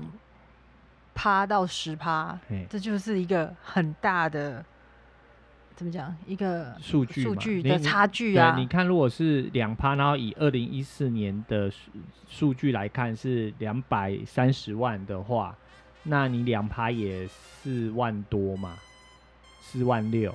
[1.14, 4.64] 趴到十趴，这就是一个很大的，
[5.74, 6.14] 怎么讲？
[6.26, 8.52] 一个数据数据的差距啊。
[8.52, 11.90] 对，你看，如果是两趴，然后以二零一四年的数
[12.28, 15.56] 数据来看是两百三十万的话，
[16.04, 18.74] 那你两趴也四万多嘛，
[19.60, 20.32] 四万六。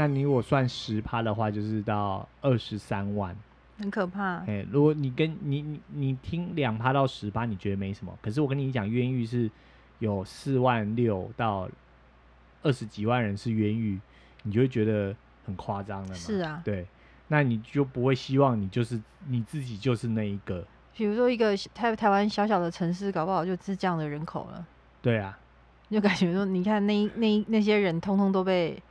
[0.00, 3.36] 那你如果算十趴的话，就是到二十三万，
[3.76, 4.36] 很可怕。
[4.46, 8.18] 哎，如果你跟你你你听两趴到十趴，你觉得没什么。
[8.22, 9.50] 可是我跟你讲，冤狱是
[9.98, 11.68] 有四万六到
[12.62, 14.00] 二十几万人是冤狱，
[14.42, 16.14] 你就会觉得很夸张了嘛？
[16.14, 16.86] 是啊，对，
[17.28, 20.64] 那你就不会希望你就是你自己就是那一个。
[20.96, 24.66] 比如说一个台台湾小小的城市，搞不好就是这样的人口了。
[25.02, 25.38] 对啊，
[25.90, 28.82] 就感觉说，你看那那那些人，通通都被，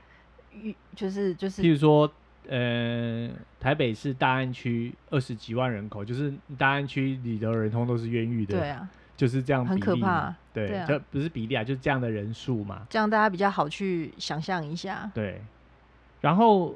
[0.96, 1.62] 就是就是。
[1.62, 2.12] 譬如说，
[2.48, 8.58] 呃，台北市大安区二十几万人口，就是大安区里的人通都是冤狱的。
[8.58, 10.34] 对啊，就是这样，很可怕。
[10.52, 12.88] 对，这啊，就不是比例啊，就是这样的人数嘛。
[12.90, 15.12] 这样大家比较好去想象一下。
[15.14, 15.42] 对，
[16.22, 16.76] 然后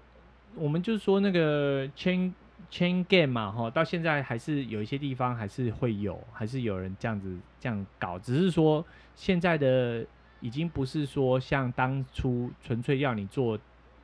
[0.55, 2.31] 我们就是说那个 chain
[2.69, 10.05] chain game 嘛，哈，到现在还是有一些地方还是会有，还是有人这样子这样搞，只是说现在的
[10.39, 13.57] 已经不是说像当初纯粹要你做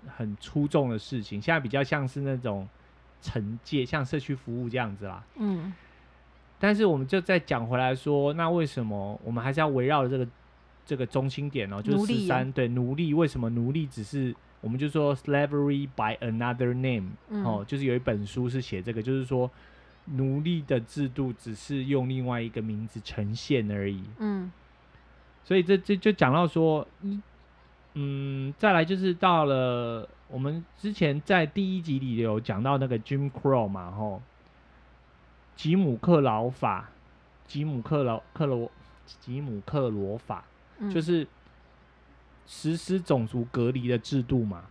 [0.08, 2.68] 很出众的事情，现在比较像是那种
[3.22, 5.24] 惩戒，像社区服务这样子啦。
[5.38, 5.74] 嗯。
[6.60, 10.28] 但是我们就再讲回来说，那为什么我们还是要围绕着这个
[10.86, 11.82] 这个中心点呢？
[11.82, 14.36] 就是十三对奴隶，为什么奴隶只是？
[14.62, 19.50] 我们就说 slavery by another name，嗯，哦，就是有一本书是写这个，就是说
[20.04, 24.04] 奴隶的制度只是用另外一个名字呈现而已。
[24.18, 24.52] 嗯，
[25.46, 26.86] 所以这这就讲到说，
[27.93, 34.21] 嗯，再来就是到了我们之前在第一集里有讲到那个 Jim Crow 嘛，吼，
[35.56, 36.89] 吉姆克劳法，
[37.45, 38.71] 吉姆克劳克罗
[39.06, 40.43] 吉姆克罗法，
[40.80, 41.28] 嗯，就是。
[42.52, 44.63] 实施种族隔离的制度嘛，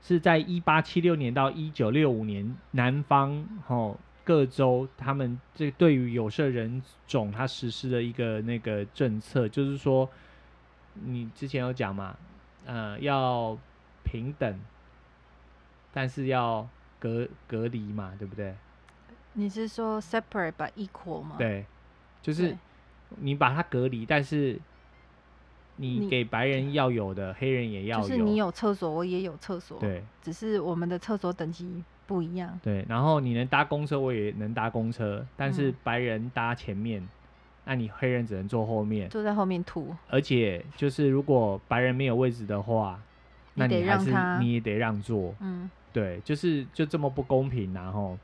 [0.00, 10.08] 是在一八七六年到一九六五年，南方吼各州他们这对于有色人种他实施的一个那个政策，就是说，
[11.04, 12.16] 你之前有讲嘛，
[12.66, 13.56] 呃，要
[14.04, 14.58] 平等，
[15.92, 18.54] 但是要隔隔离嘛，对不对？
[19.34, 21.36] 你是说 separate but equal 吗？
[21.38, 21.64] 对，
[22.22, 22.56] 就是
[23.16, 24.60] 你把它隔离，但是。
[25.80, 28.08] 你给白人要有的，黑人也要有。
[28.08, 29.78] 就是你有厕所，我也有厕所。
[29.78, 32.58] 对，只是我们的厕所等级不一样。
[32.60, 37.08] 对，然后你能搭公车，我也能搭公车，但是白人搭前面，嗯、
[37.68, 39.94] 那你黑人只能坐后面，坐在后面吐。
[40.08, 42.98] 而且就是如果白人没有位置的话，
[43.54, 45.34] 那你还是你也得让座。
[45.40, 48.18] 嗯，对，就是就这么不公平，然后，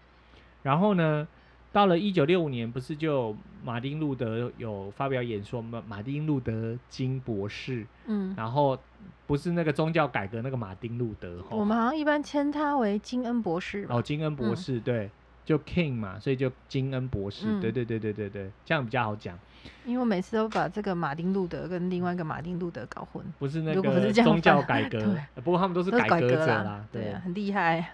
[0.62, 1.28] 然后呢？
[1.72, 5.82] 到了一九六五年，不是就马丁路德有发表演说吗？
[5.88, 8.78] 马丁路德金博士，嗯，然后
[9.26, 13.84] 不是那个宗教改革那个马丁路德，我们好像一般称他为金恩博士。
[13.90, 15.10] 哦，金恩博士，嗯、对，
[15.44, 19.38] 就 King 嘛，所以就金恩博士，嗯、对对对对对对，这样比较好讲。
[19.84, 27.92] 因为我每次都把这个马丁路德跟另外一个马丁路德搞混，不是那个宗教改革，不过他们都是改革者啦，对，对啊，很厉害。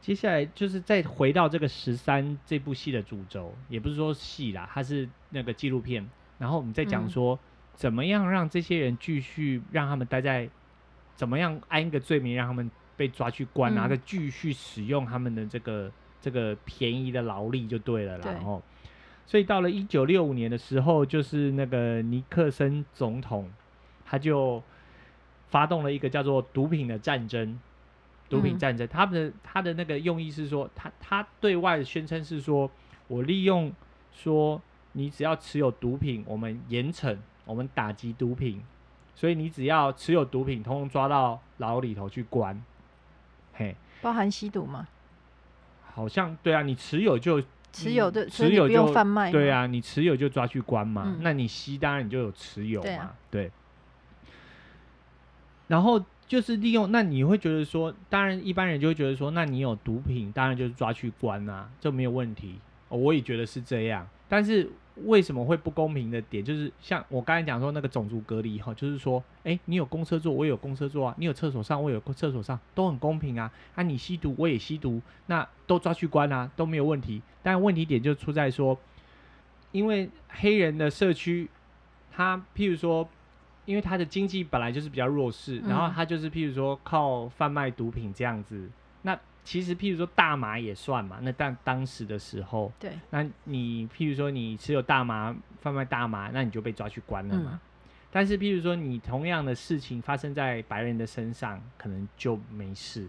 [0.00, 6.08] 接下来就是再回到这个十三这部戏的主轴，也不是说戏啦，它是那个纪录片。
[6.38, 7.38] 然后我们再讲说，
[7.74, 10.48] 怎么样让这些人继续让他们待在，
[11.16, 18.24] 怎么样安一个罪名让他们被抓去关，然后再继续使用他们的这个这个便宜的劳力就对了啦。
[18.24, 18.62] 然后，
[19.26, 23.50] 所以到了一九六五年的时候，就是那个尼克森总统，
[24.04, 24.62] 他就
[25.48, 27.58] 发动了一个叫做毒品的战争。
[28.28, 32.68] 毒品战争，嗯、他们的他的那个用意是说，他他对外宣称是说，
[33.06, 33.72] 我利用
[34.10, 34.60] 说，
[34.94, 38.60] 你只要持有毒品，我们严惩，我们打击毒品，
[39.14, 42.60] 所以你只要持有毒品，通通抓到牢里头去关，
[43.56, 44.86] 嘿，包含吸毒吗？
[45.94, 47.42] 好像对啊，你持有就
[47.72, 53.50] 持有的，持有就贩卖，对啊，你持有就抓去关嘛，嗯、那你吸当然你就有持有嘛，对，啊、对，
[55.68, 56.04] 然后。
[56.28, 62.58] 就是利用，那你会觉得说，当然一般人就会觉得说，那你有毒品，当然就是抓去关啊，这没有问题。
[62.88, 64.04] 哦，我也觉得是这样。
[64.28, 64.68] 但是
[65.04, 73.50] 为什么会不公平的点，就是像我刚才讲说那个种族隔离哈，就是说，诶，你有公车坐，我也有公车坐啊；你有厕所上，我也有厕所上，都很公平啊。
[73.74, 77.22] 啊，你吸毒，我也吸毒，那都抓去关啊，都没有问题。
[77.42, 78.78] 但问题点就出在说，
[79.72, 81.48] 因为黑人的社区，
[82.10, 83.08] 他譬如说。
[83.66, 88.70] 因为他的经济本来就是比较弱势，嗯、然后他就是譬如说靠贩卖毒品这样子。
[89.46, 91.18] 那其实譬如说大麻也算嘛。
[91.22, 97.50] 那当当时的时候，对，那你譬如说你持有大麻贩卖大麻，那你就被抓去关了嘛。
[97.52, 97.60] 嗯、
[98.10, 103.08] 但是譬如说你同样的事情发生在白人的身上，可能就没事。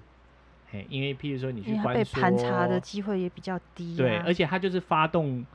[0.69, 3.97] 嘿，因为譬如说你去关，被盘查的机会也比较低、啊。
[3.97, 5.45] 对，而且他就是发动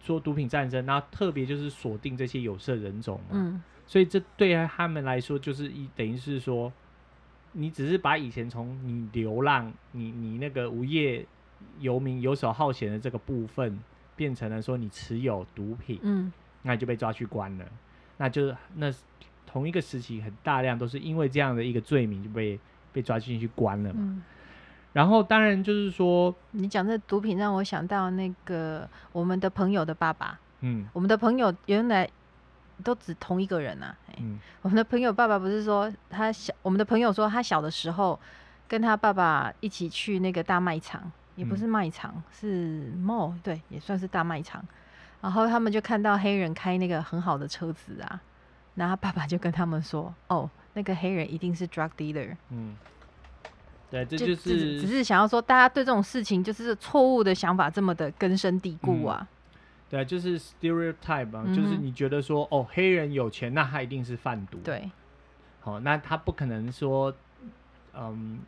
[0.00, 3.30] 说毒品战争，然后特别就是锁定这些有色人种嘛。
[3.32, 3.62] 嗯。
[3.86, 6.72] 所以这对他们来说，就是一等于是说，
[7.54, 11.26] 你只是把以前从你流浪、你你那个无业
[11.80, 13.80] 游民、游手好闲的这个部分，
[14.14, 15.98] 变成了说你持有毒品。
[16.02, 16.32] 嗯。
[16.66, 17.64] 那你就被抓去关了。
[18.16, 18.90] 那就是那
[19.46, 22.58] 同一个时期，很大量都是因为这样的一个罪名就被
[22.90, 24.00] 被抓进去关了嘛。
[24.00, 24.22] 嗯、
[24.94, 30.40] 然后当然就是说，你讲这毒品让我想到那个我们的朋友的爸爸。
[30.60, 32.08] 嗯，我们的朋友原来
[32.82, 33.96] 都只同一个人啊。
[34.18, 38.18] 嗯，我们的朋友爸爸不是说他小，我们的朋友说他小的时候
[38.66, 44.64] 跟他爸爸一起去那个大卖场，也不是卖场，嗯、是 mall，对，也算是大卖场。
[45.20, 48.20] 然后他们就看到黑人开那个很好的车子啊，
[48.74, 52.76] 然后爸爸就跟他们说：“哦，那个黑人一定是 drug dealer。”嗯，
[53.90, 59.18] 对，这就是只，只是想要说，大家对这种事情就是错误的想法这么的根深蒂固啊。
[59.20, 59.26] 嗯、
[59.96, 64.58] 对，就是 stereotype 啊，嗯、就是你觉得说，哦，黑人有钱，那他一定是贩毒。
[64.64, 64.90] 对，
[65.60, 67.14] 好，那他不可能说，
[67.94, 68.40] 嗯。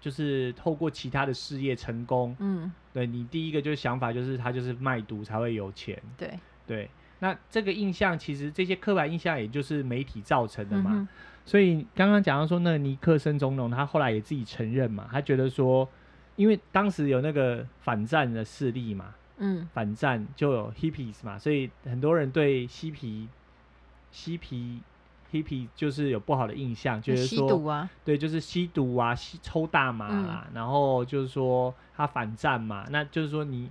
[0.00, 6.38] 就是透过其他的事业成功，嗯，对你第一个就是想法就是他就是卖毒才会有钱，对
[6.68, 6.88] 对。
[7.18, 11.08] 那这个印象其实这些刻板印象也就是媒体造成的嘛。
[11.44, 15.86] 所以刚刚讲到说那个尼克森总统他后来也自己承认嘛，他觉得说，
[16.36, 23.28] 因为当时有那个反战的势力嘛，嗯，反战就有 hippies 嘛，所以很多人对嬉皮
[24.12, 24.80] 嬉皮。
[25.30, 33.70] hippie 就是有不好的印象，就是说，吸毒啊，对，就是吸毒啊，吸抽大麻啊，嗯、然后就是说他反战嘛，那就是说你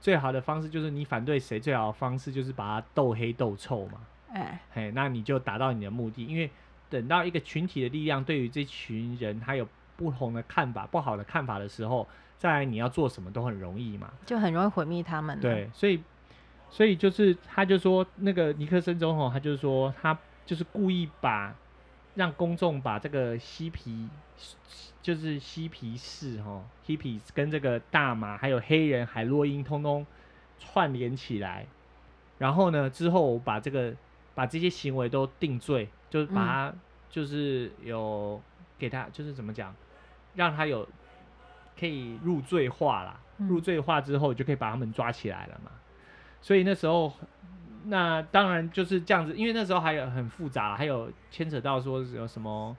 [0.00, 3.98] 最好的方式就是你反对谁，最好的方式就是把他斗黑斗臭嘛，
[4.32, 6.48] 哎、那你就达到你的目的，因为
[6.88, 9.66] 等到一个群体的力量对于这群人他有
[9.96, 12.06] 不同的看法、不好的看法的时候，
[12.38, 15.40] 再来你要做什么都很容易嘛，就很容易毁灭他们。
[15.40, 16.02] 对，所以
[16.70, 20.18] 所以就是他就说那个尼克森总统，他就是说他。
[20.44, 21.54] 就是故意把
[22.16, 24.08] 让公众把这个嬉皮，
[25.00, 30.04] 就是嬉皮士哈，hippies 跟这个大麻还有黑人海洛因通通
[30.58, 31.64] 串联起来，
[32.38, 33.94] 然后呢之后把这个
[34.34, 36.74] 把这些行为都定罪，就是把他
[37.08, 38.42] 就是有
[38.78, 39.74] 给他就是怎么讲，
[40.34, 40.88] 让他有
[41.78, 45.70] 可以入罪化啦，入罪化之后就可以把他们抓起来了嘛，
[46.40, 47.12] 所以那时候。
[47.84, 52.76] 那当然就是这样子，因为那时候还有很复杂，还有牵扯到说有什么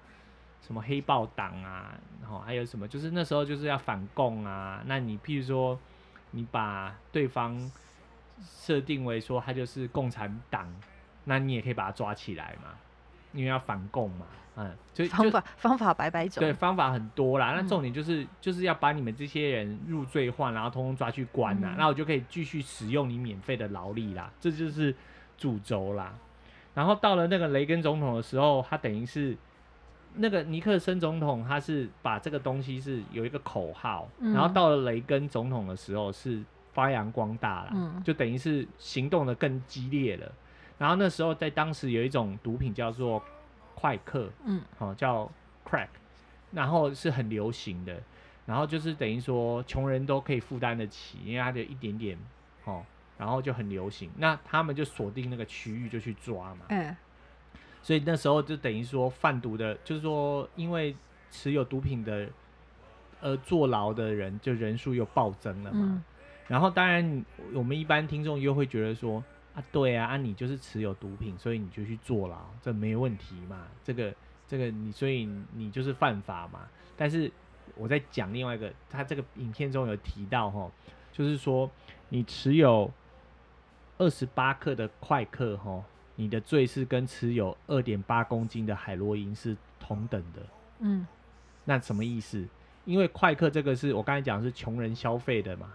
[0.61, 4.81] 什么黑豹党啊，然后还有什么，就是那时候就是要反共啊。
[4.85, 5.77] 那你譬如说，
[6.31, 7.69] 你把对方
[8.45, 10.73] 设定为说他就是共产党，
[11.25, 12.69] 那你也可以把他抓起来嘛，
[13.33, 14.25] 因为要反共嘛。
[14.56, 17.54] 嗯，就方法方法百百种，对，方法很多啦。
[17.56, 24.32] 那重点就是、嗯、就是要把你们这些人入罪化，然后通通抓去关呐，那、嗯、我就可以继续使用你免费的劳力啦。
[24.39, 24.95] 这就是
[25.39, 26.14] 主轴啦。
[26.76, 29.36] 然后到了那个雷根总统的时候，他等于是
[30.14, 36.43] 那个尼克森总统，他是把这个东西是有一个口号，嗯、然后到了雷根总统的时候是
[36.74, 40.32] 发扬光大了，嗯、就等于是行动的更激烈了。
[40.78, 43.20] 然后那时候在当时有一种毒品叫做。
[43.76, 45.30] 快客，嗯，好、哦、叫
[45.65, 45.88] crack，
[46.51, 48.01] 然后是很流行的，
[48.45, 52.17] 然后就是等于说穷人都可以负担得起，因为它就一点点，
[52.65, 52.84] 哦，
[53.17, 56.95] 然后就很流行，那他们就锁定那个区域就去抓嘛，嗯，
[57.82, 60.95] 所以那时候就等于说贩毒的，就是说因为
[61.32, 62.30] 持有毒品的，
[63.21, 66.03] 呃，坐牢的人就人数又暴增了嘛，嗯、
[66.47, 69.24] 然后当然我们一般听众又会觉得说。
[69.54, 73.68] 啊，对啊，啊，你就是持有毒品，所以你就去坐牢，这没问题嘛？
[73.84, 74.14] 这个，
[74.47, 76.62] 这个你，所以你就是犯法嘛？
[76.97, 77.32] 但是
[77.76, 80.72] 我在讲另外一个，他这个影片中有提到哈，
[81.12, 81.70] 就是说
[82.10, 82.91] 你持有
[83.99, 85.84] 二十八克的快克哈，
[86.16, 90.41] 你的罪是跟持有二点八公斤的海洛因是同等的。
[90.80, 91.06] 嗯，
[91.66, 92.47] 那什么意思？
[92.86, 95.72] 因为快克这个是我刚才讲的是穷人消费的嘛。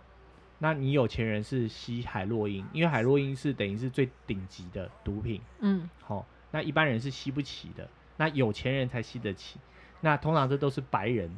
[0.59, 9.61] 那你有钱人是吸海洛因，因为海洛因是等于是最顶级的毒品，嗯，好、哦，那一般人是吸不起的，那有钱人才吸得起。
[10.01, 11.31] 那通常这都是白人，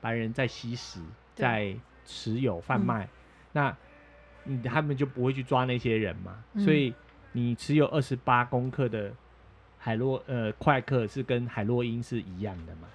[0.00, 1.00] 白人在吸食，
[1.34, 3.08] 在持有贩卖，嗯、
[3.52, 3.76] 那
[4.42, 6.42] 你他们就不会去抓那些人嘛。
[6.54, 6.92] 嗯、所以
[7.32, 9.12] 你持有二十八公克的
[9.78, 12.88] 海洛呃快克是跟海洛因是一样的嘛。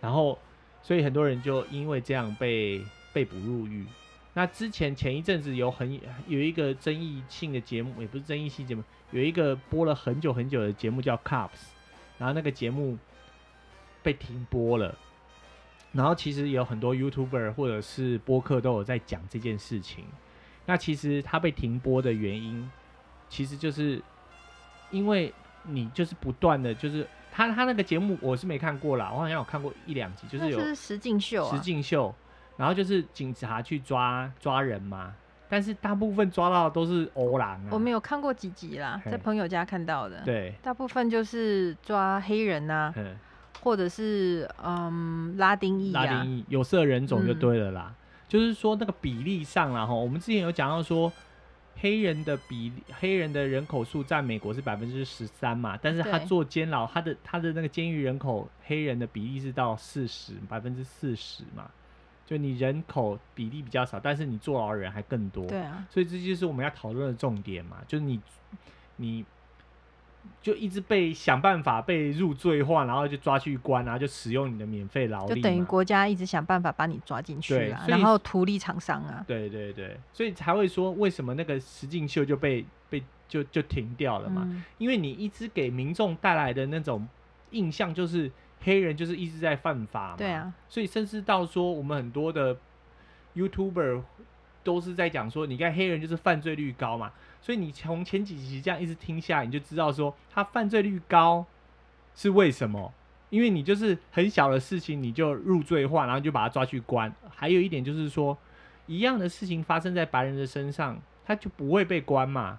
[0.00, 0.38] 然后，
[0.82, 3.86] 所以很多人就因为这样被被捕入狱。
[4.34, 11.48] 那之前前一阵子有很有一个争议性的节目，也不是争议性节目，有一个播了很久很久的节目叫《Cups》，
[12.16, 12.96] 然后那个节目
[14.02, 14.96] 被停播了。
[15.92, 20.04] 然后其实有很多 YouTuber 或者是播客都有在讲这件事情。
[20.64, 22.70] 那其实它被停播的原因，
[23.28, 24.00] 其实就是
[24.90, 32.14] 因为你就是不断的，就是他他那个节目我是没看过啦，我好像有看过一两集，就是有实境秀啊，实境秀。
[32.56, 35.14] 然后就是警察去抓抓人嘛，
[35.48, 37.68] 但是大部分抓到的都是欧郎啊。
[37.70, 40.22] 我没有看过几集啦，在朋友家看到的。
[40.24, 42.92] 对，大部分就是抓黑人呐，
[43.62, 47.94] 或者是嗯拉丁裔啊，拉丁裔有色人种就对了啦。
[48.28, 51.12] 就是说那个比例上啦，哈，我们之前有讲到说。
[51.80, 61.68] 黑人的比例，黑人的人口数在美国是百分之十三嘛，但是他坐监牢，他的他的那个监狱人口黑人的比例是到四十，百分之四十嘛，
[62.32, 68.20] 就你人口比例比较少，但是你坐牢的人还更多，对啊，所以这就是我们要讨论的重点嘛，就是你
[68.96, 69.24] 你。
[70.40, 79.24] 就一直被想办法被入罪化，然后就抓去关，然后就使用你的免费劳力，就等于国家一直想办法把你抓进去啊，然后图利厂商啊。
[79.26, 84.42] 对对对，所以才会说为什么那个实境秀就被被就就停掉了嘛？
[84.46, 87.04] 嗯、因为你一直给民众带来的那种
[87.50, 88.30] 印象就是
[88.62, 90.16] 黑人就是一直在犯法嘛。
[90.16, 92.56] 对啊，所以甚至到说我们很多的
[93.34, 94.02] YouTuber
[94.62, 97.12] 都是在讲说，你看黑人就是犯罪率高嘛。
[97.40, 101.44] 所以你从前几集这样一直听下来，你就知道说他犯罪率高
[102.14, 102.92] 是为什么？
[103.30, 107.12] 因为你就是很小的事情你就入罪化，然后就把他抓去关。
[107.34, 108.36] 还有一点就是说，
[108.86, 112.58] 一样的事情发生在白人的身上，他就不会被关嘛。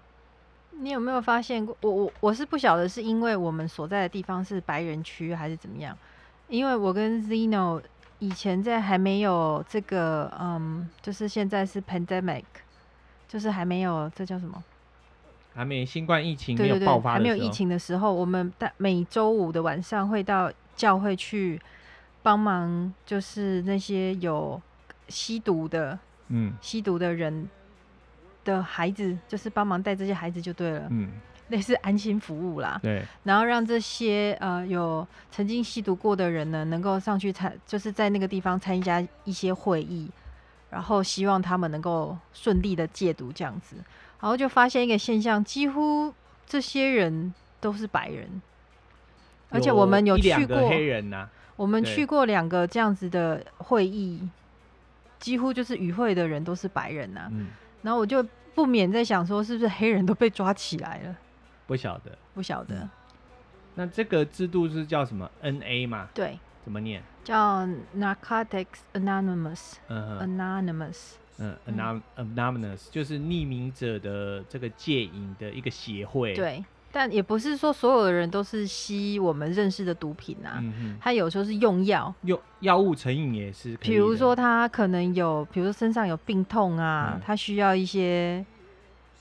[0.80, 1.76] 你有没有发现过？
[1.82, 5.98] 我我我是不晓得是因为我们所在的地方是白人区还是怎么样？
[6.48, 7.82] 因为我跟 Zeno
[8.20, 12.44] 以前在还没有这个，嗯，就是现在是 pandemic，
[13.28, 14.64] 就是还没有这叫什么？
[15.56, 21.62] 还没新冠疫情没有爆发的时候，对对对，还没有疫情的时候，我们大每周五的晚上会到教会去
[22.24, 24.60] 帮忙，就是那些有
[25.08, 26.00] 吸毒的，
[26.30, 27.48] 嗯，吸毒的人
[28.44, 31.10] 的孩子，就是帮忙带这些孩子就对了，嗯，
[31.50, 40.10] 类似安心服务啦，对，然后让这些呃有曾经吸毒过的人呢，能够上去参，就是在那个地方参加一些会议，
[40.70, 43.76] 然后希望他们能够顺利的戒毒这样子。
[44.20, 46.14] 然后就发现一个现象，几乎
[46.48, 48.42] 这些人都是白人，
[49.50, 51.28] 而且我们有去过黑人呐，
[51.58, 54.28] 我们去过两个这样子的会议，
[55.20, 57.28] 几乎就是与会的人都是白人呐。
[57.32, 57.48] 嗯，
[57.84, 58.26] 然后我就
[58.56, 61.16] 不免在想说，是不是黑人都被抓起来了？
[61.68, 62.90] 不晓得，不晓得。
[63.76, 66.10] 那这个制度是叫什么？NA 嘛？
[66.14, 67.02] 对，怎么念？
[67.24, 69.74] 叫 Narcotics Anonymous。
[69.88, 71.14] 嗯，Anonymous。
[71.38, 71.58] 嗯
[72.16, 76.34] ，Anonymous 就是匿名者的这个戒瘾的一个协会。
[76.36, 76.64] 对，
[76.96, 80.60] 但也不是说所有的人都是吸我们认识的毒品啊。
[80.62, 83.76] 嗯，他有时候是用药，用药物成瘾也是。
[83.78, 88.46] 比如说他可能有，比如说身上有病痛啊，嗯、他需要一些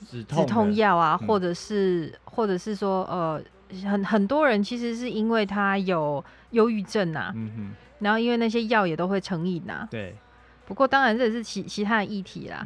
[0.07, 3.43] 止痛药啊，或者是、嗯、或者是说呃，
[3.89, 7.33] 很很多人其实是因为他有忧郁症啊。
[7.35, 9.87] 嗯，然后因为那些药也都会成瘾啊。
[9.89, 10.15] 对。
[10.65, 12.65] 不过当然这也是其其他的议题啦，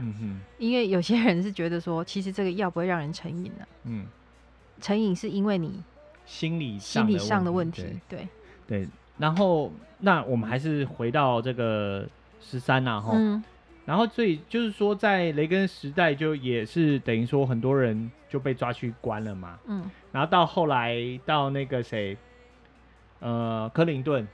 [0.60, 4.06] 因为有些人是觉得说，其实这个药不会让人成瘾的，嗯，
[4.82, 5.84] 成瘾是因为你
[6.26, 8.28] 心理心理上的问题，对
[8.68, 8.88] 对。
[9.18, 12.08] 然后那我们还是回到这个
[12.40, 13.44] 十三呐，哈，嗯，
[13.86, 22.16] 然后所以就是说，在雷根时代就也是等于说很多人就被抓去关了嘛，嗯，然后到后来到那个谁，
[23.20, 24.28] 呃，克林顿。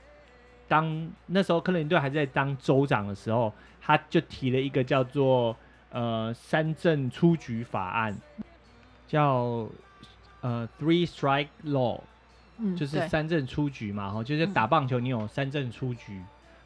[0.66, 5.54] 当那时候克林顿还在当州长的时候，他就提了一个叫做
[5.90, 8.16] 呃三镇出局法案，
[9.06, 9.68] 叫
[10.44, 12.00] 呃 Three Strike Law，
[12.58, 16.20] 嗯，就是三振出局嘛，哈，就是打棒球你有三振出局，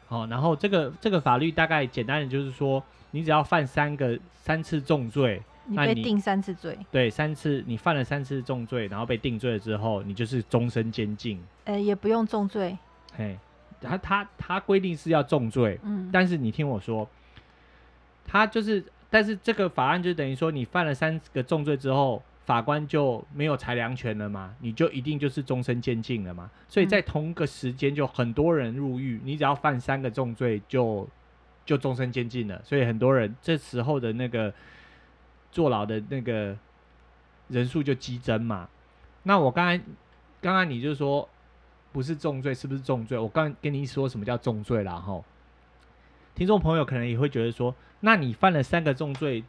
[0.07, 12.77] 好，然后这个这个法律大概简单的就是说，你只要犯三个三次重罪，你被定三次罪，对，三次你犯了三次重罪，然后被定罪了之后，你就是终身监禁，呃，也不用重罪，
[13.15, 13.39] 嘿。
[13.81, 17.07] 他他他规定是要重罪，嗯，但是你听我说，
[18.27, 26.49] 他就是，但是这个法案就等于说，你犯了三个重罪之后，法官就没有裁量权了嘛，你就一定就是终身监禁了嘛。
[26.67, 31.07] 所以在同一个时间就很多人入狱，你只要犯三个重罪就
[31.63, 32.59] 就终身监禁了。
[32.63, 34.51] 所以很多人这时候的那个
[35.51, 36.57] 坐牢的那个
[37.49, 38.67] 人数就激增嘛。
[39.21, 39.77] 那我刚才
[40.41, 41.29] 刚刚你就说。
[41.91, 43.17] 不是重罪，是不是重罪？
[43.17, 45.19] 我刚跟你说什么叫重罪了哈。
[46.35, 49.43] 听众朋友可能也会觉得说，那你犯了三个重罪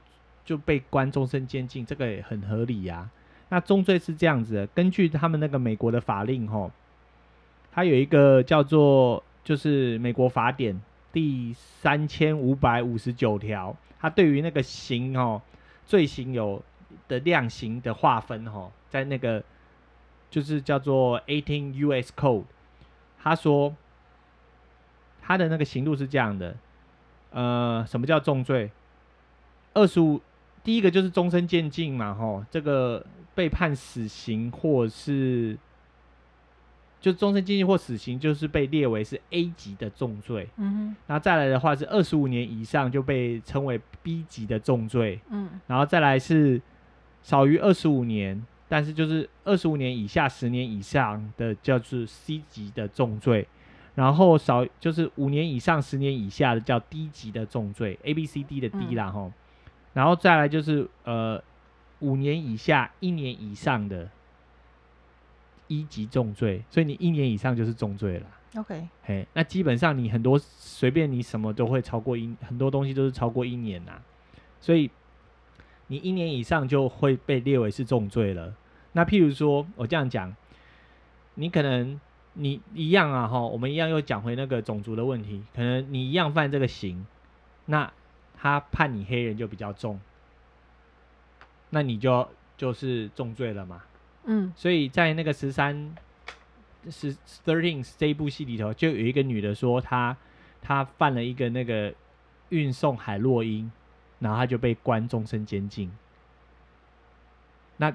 [0.44, 3.10] 就被关终身监禁，这个也很合理呀、啊。
[3.50, 6.70] 那重罪是这样子的，根据他们那个美国的法令吼，
[7.72, 10.80] 它有一个叫做就是美国法典
[11.12, 15.42] 第三千五百五十九条，它对于那个刑哦
[15.86, 16.62] 罪行有
[17.08, 19.42] 的量刑的划分吼，在那个。
[20.30, 22.12] 就是叫做 Eighteen U.S.
[22.16, 22.44] Code，
[23.20, 23.74] 他说
[25.20, 26.56] 他的那个刑度是这样的，
[27.32, 28.70] 呃，什么叫重罪？
[29.74, 30.20] 二十五
[30.62, 33.04] 第一个就是终身监禁嘛，吼，这个
[33.34, 35.56] 被判死刑或是
[37.00, 40.48] 就终身监禁或死刑，就是被列为是 A 级的重罪。
[40.56, 45.20] 嗯哼，然后再来的话是二十五年以上就被称为 B 级的重罪。
[45.30, 46.60] 嗯，然后再来是
[47.22, 53.48] 少于二十五年，但是就是二十五年以下十年以上的叫做 C 级的重罪。
[53.94, 59.32] 然后少就是五年以上十年以下的叫低级的重罪，A B C D 的 D 啦吼，嗯、
[59.92, 61.42] 然后再来就是呃
[62.00, 64.08] 五年以下一年以上的
[65.66, 68.26] 一级重罪，所以你一年以上就是重罪了。
[68.56, 73.92] OK，嘿，那基本上你很多随便你什么都会超过一，很多东西都是超过一年呐，
[74.60, 74.90] 所以
[75.86, 78.54] 你一年以上就会被列为是重罪了。
[78.92, 80.34] 那譬如说我这样讲，
[81.34, 82.00] 你可能。
[82.34, 87.04] 你一样啊，哈，我们一样又讲回那个种族的问题，可能你一样犯这个刑，
[87.66, 87.92] 那
[88.40, 90.00] 他判你黑人就比较重，
[91.68, 92.26] 那你就
[92.56, 93.82] 就是重罪了嘛。
[94.24, 95.94] 嗯，所以在那个十三
[96.88, 97.14] 十
[97.44, 100.16] thirteen 这一部戏里头，就有一个女的说她
[100.62, 101.92] 她犯了一个那个
[102.48, 103.70] 运送海洛因，
[104.20, 105.90] 然后她就被关终身监禁。
[107.76, 107.94] 那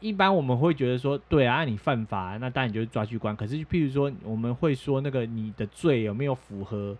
[0.00, 3.34] 一般我们会觉得说，对啊，你犯法，那当然你就是抓去关。
[3.34, 6.96] 可是，譬如说，我们会说那个你的罪有没有符合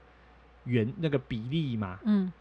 [0.65, 2.01] 原那个比例嘛？
[2.05, 2.33] 嗯，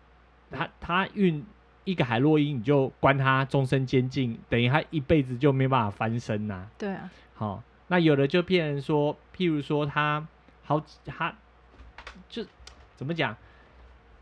[0.52, 1.44] 他他运
[1.84, 6.72] 一个海洛因，你就关他终身监禁，等于他一辈子就没办法翻身呐、啊。
[6.78, 7.10] 对啊。
[7.34, 10.26] 好，那有的就骗人说，譬如说他
[10.64, 11.34] 好，他
[12.28, 12.46] 就
[12.96, 13.36] 怎么讲？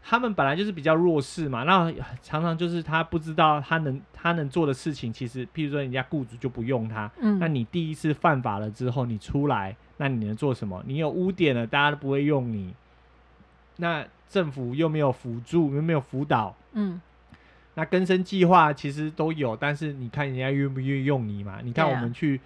[0.08, 10.84] 他们本来就是比较弱势嘛，那常常就是他不知道他能他能做的事情，其实譬如说人家雇主就不用他，嗯，那你第一次犯法了之后，你出来，那你能做什么？
[10.86, 12.72] 你有污点了，大家都不会用你，
[13.78, 17.02] 那政府又没有辅助，又没有辅导，嗯，
[17.76, 21.60] 那更生计划其实都有，但是你看人家愿不愿意用你嘛？
[21.64, 22.40] 你看我们去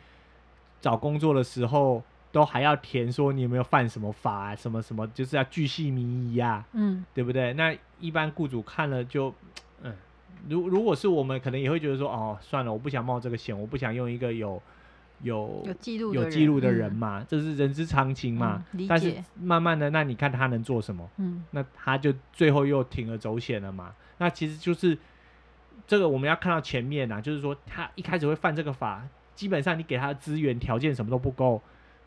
[0.81, 2.03] 找工作的时候。
[2.31, 7.53] 都还要填说你有没有犯什么法啊，什么什么，就是要巨细靡遗啊，嗯，对不对？
[7.53, 9.33] 那一般雇主看了就，
[9.81, 9.91] 嗯，
[10.47, 14.61] 如如果是我们，可能也会觉得说，哦，算了，我不想冒这个险，我不想用一个有
[15.21, 18.63] 有有记录有记录的人嘛，嗯、这是人之常情嘛。
[18.73, 21.09] 嗯、但是慢慢的，那你看他能做什么？
[21.17, 23.93] 嗯，那他就最后又铤而走险了嘛。
[24.17, 24.97] 那其实就是
[25.87, 31.61] 这个我们要看到前面啊，就是说他一开始会犯这个法，基本上你给他的资源条件什么都不够。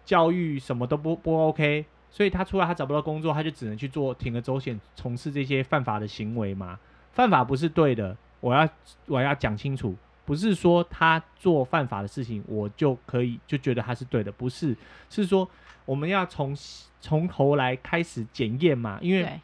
[0.04, 6.76] 教育什么都不不 OK，所以他出来他找不到工作，他就只能去做铤而走险，从事这些犯法的行为嘛。
[7.12, 8.68] 犯法不是对的，我要
[9.06, 9.94] 我要讲清楚，
[10.24, 14.76] 不是说他做犯法的事情，我就可以就觉得他是对的，不是，
[15.10, 15.48] 是说
[15.84, 16.56] 我们要从
[17.00, 19.40] 从头来开始检验嘛，因为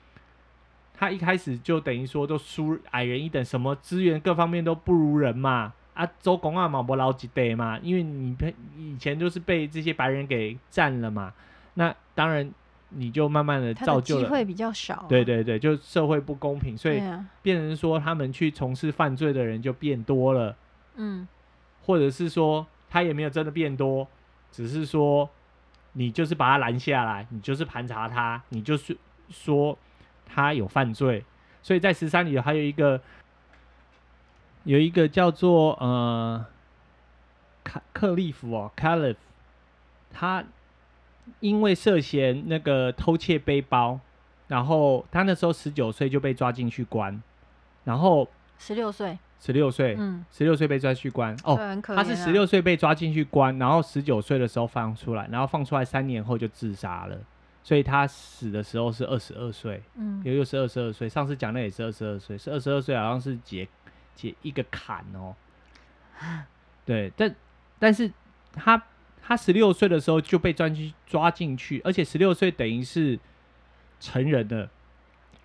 [0.95, 5.72] 他一开始就等于说都输矮人一等，什么资源各方面都不如人嘛。
[5.95, 8.37] 啊，周公啊，毛博老几代嘛，因为你
[8.76, 11.35] 以前就是被这些白人给占了嘛，
[11.74, 12.49] 那当然
[12.91, 17.03] 你就慢慢的造就了机会比较少，啊，对对对，就社会不公平，所以
[17.43, 20.55] 变成说他们去从事犯罪的人就变多了，
[20.99, 21.26] 嗯，
[21.86, 24.07] 或者是说他也没有真的变多，
[24.53, 25.28] 只是说
[25.94, 28.94] 你就是把他拦下来，你就是盘查他，你就是
[29.30, 29.78] 说
[30.26, 31.24] 他有犯罪，
[31.62, 33.01] 所以在十三里还有一个。
[34.64, 36.44] 有一个叫做呃
[37.62, 39.16] 克克利夫哦，Caliph，
[40.12, 40.44] 他
[41.40, 43.99] 因为涉嫌那个偷窃背包，
[44.49, 47.22] 然后他那时候十九岁就被抓进去关，
[47.84, 48.28] 然后
[48.59, 57.18] 十六岁，十六岁，嗯，十六岁被抓去关，哦，他是十六岁被抓进去关，然后十九岁的时候放出来，然后放出来三年后就自杀了，
[57.62, 63.66] 所以他死的时候是二十二岁，嗯，又又是二十二岁，上次讲的也是二十二岁，是二十二岁，好像是解。
[64.18, 65.32] 解一个坎哦，
[66.84, 67.32] 对，但
[67.78, 68.11] 但是
[68.53, 68.82] 他
[69.22, 73.16] 他十六岁的时候就被抓进抓进去，而且十六岁等于是
[74.01, 74.68] 成人的，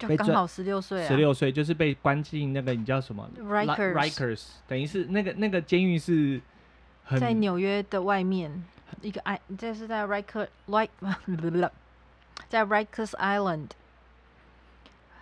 [0.08, 6.42] 就刚好十六岁，十六岁就是被关进那个你叫什么 Rikers Rikers，等于是那个那个监狱是
[7.20, 8.64] 在纽约的外面
[9.02, 11.72] 一个 I，这是在 Rikers Like
[12.50, 13.70] 在 Rikers Island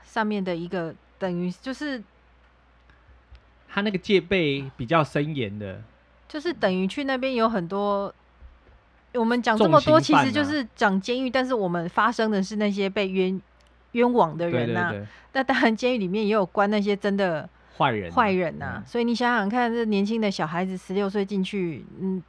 [0.03, 2.03] 上面的一个等于就是。
[3.73, 5.81] 他那个戒备比较森严的，
[6.27, 8.13] 就是等于去那边有很多。
[9.13, 13.41] 我们讲这么多，其实就是讲监狱，但是我们发生的是那些被冤
[13.93, 14.93] 冤枉的人呐、啊。
[15.33, 18.83] 那当然，监狱里面也有关那些真的坏人坏人呐、啊。
[18.85, 22.21] 所以你想想看，这年轻的小孩子十六岁进去，嗯，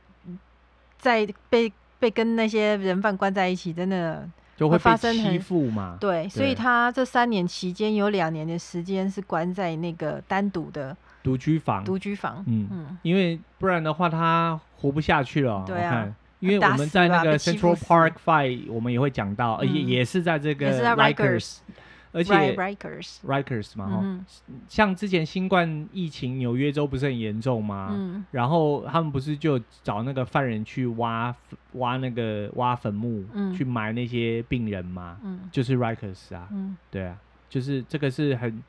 [0.98, 5.96] 在被被跟那些人犯关在一起，真的就会发生欺负嘛。
[6.00, 10.96] 对，所以他这三年期间有两年的时间是关在那个单独的。
[11.24, 15.62] 独居房，独居房，嗯嗯，因为不然的话他活不下去了。
[15.64, 16.12] 对啊，
[16.42, 21.58] 因为我们在那个 Central Park Five，我们也会讲到，而且也是在这个 Rikers。
[22.14, 24.24] 而且 Rikers 嘛，哈，
[24.68, 27.88] 像之前新冠疫情，纽约州不是很严重吗？
[27.90, 31.34] 嗯，然后他们不是就找那个犯人去挖
[31.72, 35.16] 挖那个挖坟墓，嗯，去埋那些病人吗？
[35.24, 37.16] 嗯，就是 Rikers 啊，嗯，对啊，
[37.48, 38.62] 就是这个是很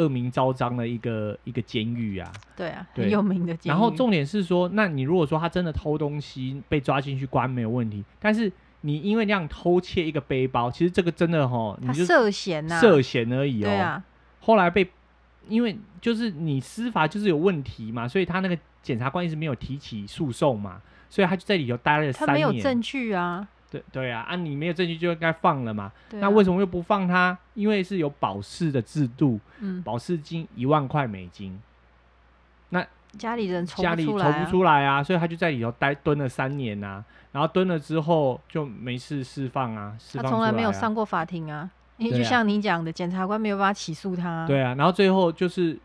[0.00, 3.68] 恶名昭彰的一个一个监狱啊，对啊，很有名的监狱。
[3.68, 8.50] 然后重点是说，那你如果说他真的偷东西被抓进去关没有问题，但是。
[8.82, 13.66] 你因为那样偷窃一个背包，其实这个真的哈，你就涉嫌呐，涉嫌而已哦。
[13.66, 14.02] 对啊。
[14.40, 14.90] 后来被，
[15.50, 20.80] 因为就是你司法就是有问题嘛，所以他那个检察官一直没有提起诉讼嘛，
[21.10, 22.26] 所以他就在里头待了三年。
[22.26, 23.46] 他没有证据啊。
[23.70, 25.92] 对对啊，啊你没有证据就应该放了嘛。
[26.10, 27.36] 那为什么又不放他？
[27.54, 31.60] 因为是有保释的制度，嗯，保释金一万块美金。
[32.70, 32.84] 那
[33.16, 37.04] 家里人筹家里筹不出来啊，所以他就在里头待蹲了三年啊。
[37.32, 44.44] 然后蹲了之后就没事释放啊，释放啊，他从来没有上过法庭啊，因为就像你讲的，检察官没有办法起诉他。
[44.48, 45.78] 对啊，然后最后就是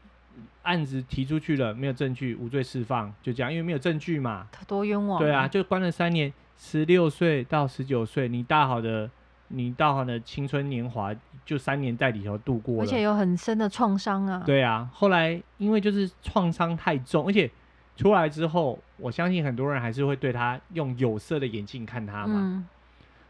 [0.64, 4.48] 案子提出去了，没有证据，无罪释放，就这样，因为没有证据嘛。
[4.52, 5.22] 他多冤枉啊。
[5.22, 9.10] 对啊，就关了三年，十六岁到十九岁，你大好的，
[9.49, 11.14] 你大好的青春年华，
[11.45, 14.43] 就三年在里头度过了，而且有很深的创伤啊。
[14.45, 17.49] 对啊，后来因为就是创伤太重，而且。
[17.97, 22.68] 出来之后，我相信很多人还是会对他用有色的眼镜看他嘛，嗯、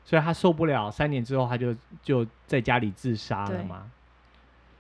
[0.04, 0.90] 所以他受不了。
[0.90, 3.92] 三年之后，他就就在家里自杀了嘛。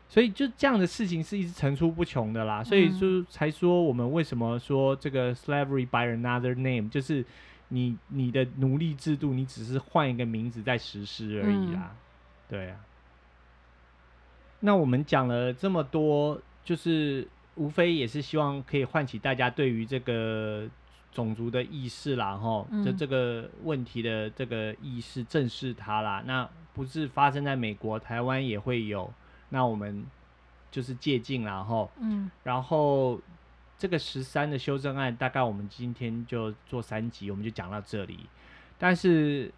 [0.09, 2.63] 所以就这样的事情是一直层出不穷的啦。
[2.63, 7.23] 所以就才说我们为什么说这个 slavery by another name，就是
[7.67, 11.91] 你你的奴隶制度，你只是换一个名字在实施而已啦。
[11.91, 11.97] 嗯、
[12.49, 12.79] 对啊。
[14.59, 17.27] 那我们讲了这么多，就是。
[17.57, 20.67] 无非也是希望可以唤起大家对于这个
[21.13, 26.21] 种族的意识啦，哈，就这个问题的这个意识，正视它啦。
[26.25, 29.09] 那不是发生在美国，台湾也会有。
[29.47, 30.05] 那我们
[30.69, 32.29] 就是借镜啦，哈，嗯。
[32.43, 33.21] 然后
[33.77, 38.19] 这个十三的修正案，大概我们今天就做三集，我们就讲到这里。
[38.77, 39.51] 但是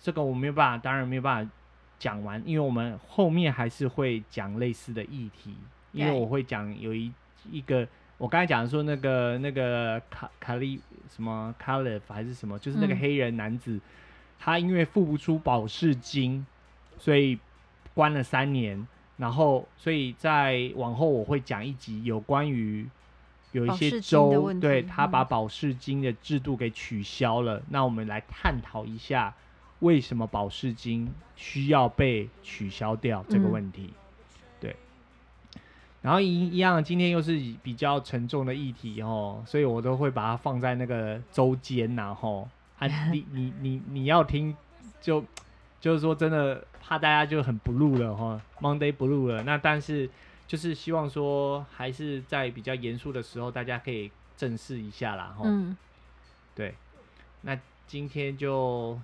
[0.00, 1.52] 这个我没有办法，当然没有办法
[1.98, 5.56] 讲完，因为我们后面还是会讲类似的议题，
[5.92, 7.12] 因为我会讲有一。
[7.50, 7.84] 一个，
[8.18, 13.80] 我刚才讲的说那个那个卡卡利什么卡利夫还是什么，就是那个黑人男子，
[14.38, 16.46] 他因为付不出保释金，
[16.98, 17.36] 所以
[17.94, 18.86] 关了三年。
[19.16, 22.88] 然后，所以在往后我会讲一集有关于
[23.52, 27.58] 有一些州对他把保释金的制度给取消了。
[27.58, 29.32] 嗯、那我们来探讨一下
[29.80, 33.84] 为什么保释金需要被取消掉这个问题。
[33.84, 33.98] 嗯
[36.02, 42.48] 然后一一样，今天又是比较沉重的议题哦，所以我都会把它放在那个周间然后
[42.80, 44.56] 啊，你 你你你要听，
[45.00, 45.24] 就
[45.80, 49.44] 就是说真的怕大家就很 blue 了哈，Monday blue 了。
[49.44, 50.10] 那但是
[50.46, 55.44] 就是希望说，还是在比较严肃的时候，大家可以正视一下啦吼。
[55.46, 55.76] 嗯。
[56.54, 56.74] 对，
[57.40, 58.98] 那今天就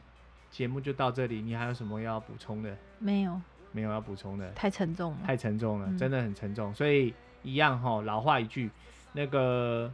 [0.51, 2.77] 节目就到这里，你还有什么要补充的？
[2.99, 3.41] 没有。
[3.71, 6.75] 没有要补充的，太沉重了，太沉重了，嗯、真的很沉重。
[6.75, 7.13] 所以
[7.43, 8.71] 一样哈，老话一句，
[9.13, 9.93] 那个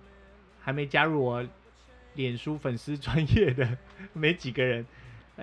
[0.61, 1.45] 还没加入我
[2.15, 3.77] 脸书粉丝专业的
[4.15, 4.87] 没几个人，来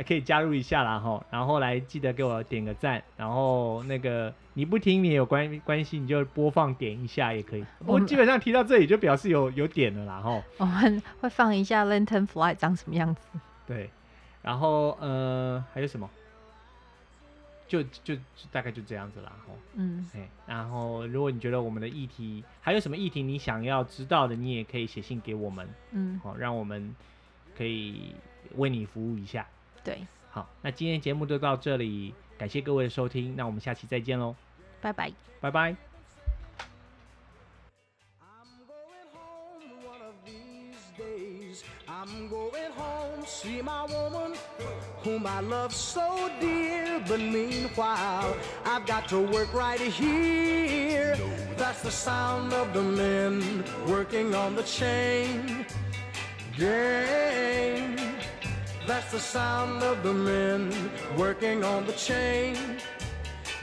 [0.07, 1.23] 可以加入一下啦哈。
[1.29, 7.65] 然后来记得给我点个赞，然后那个你不听你也有关关系，你就播放点一下也可以。
[7.85, 10.41] 我基本上提到这里就表示有有点了啦哈。
[10.57, 13.21] 我们会放一下 Lantern Flight 长什么样子。
[13.67, 13.89] 对，
[14.41, 16.09] 然后呃还有什么？
[17.67, 18.21] 就就，就
[18.51, 26.93] 大概就这样子啦，吼，嗯，哎，然后如果你觉得我们的议题还有什么议题你想要知道的，你也可以写信给我们，嗯，好，让我们
[27.57, 28.13] 可以
[28.57, 29.47] 为你服务一下。
[29.83, 34.35] 对，好，那今天节目就到这里，感谢各位的收听，那我们下期再见喽，
[34.81, 35.75] 拜拜，拜拜。
[45.03, 51.17] Whom I love so dear, but meanwhile, I've got to work right here.
[51.57, 55.65] That's the sound of the men working on the chain
[56.55, 58.10] gang.
[58.91, 60.69] That's the sound of the men
[61.15, 62.57] working on the chain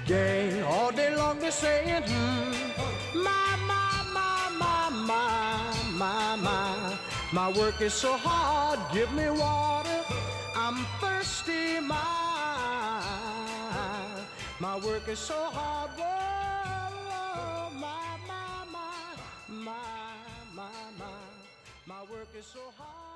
[0.06, 0.62] gang.
[0.62, 6.98] All day long they're saying, hmm, my, my, my, my, my, my, my.
[7.30, 10.00] My work is so hard, give me water.
[10.56, 13.02] I'm thirsty, my,
[14.58, 15.90] my work is so hard.
[15.90, 19.04] Whoa, my, my, my,
[19.46, 19.88] my,
[20.54, 21.18] my, my,
[21.86, 23.07] my work is so hard.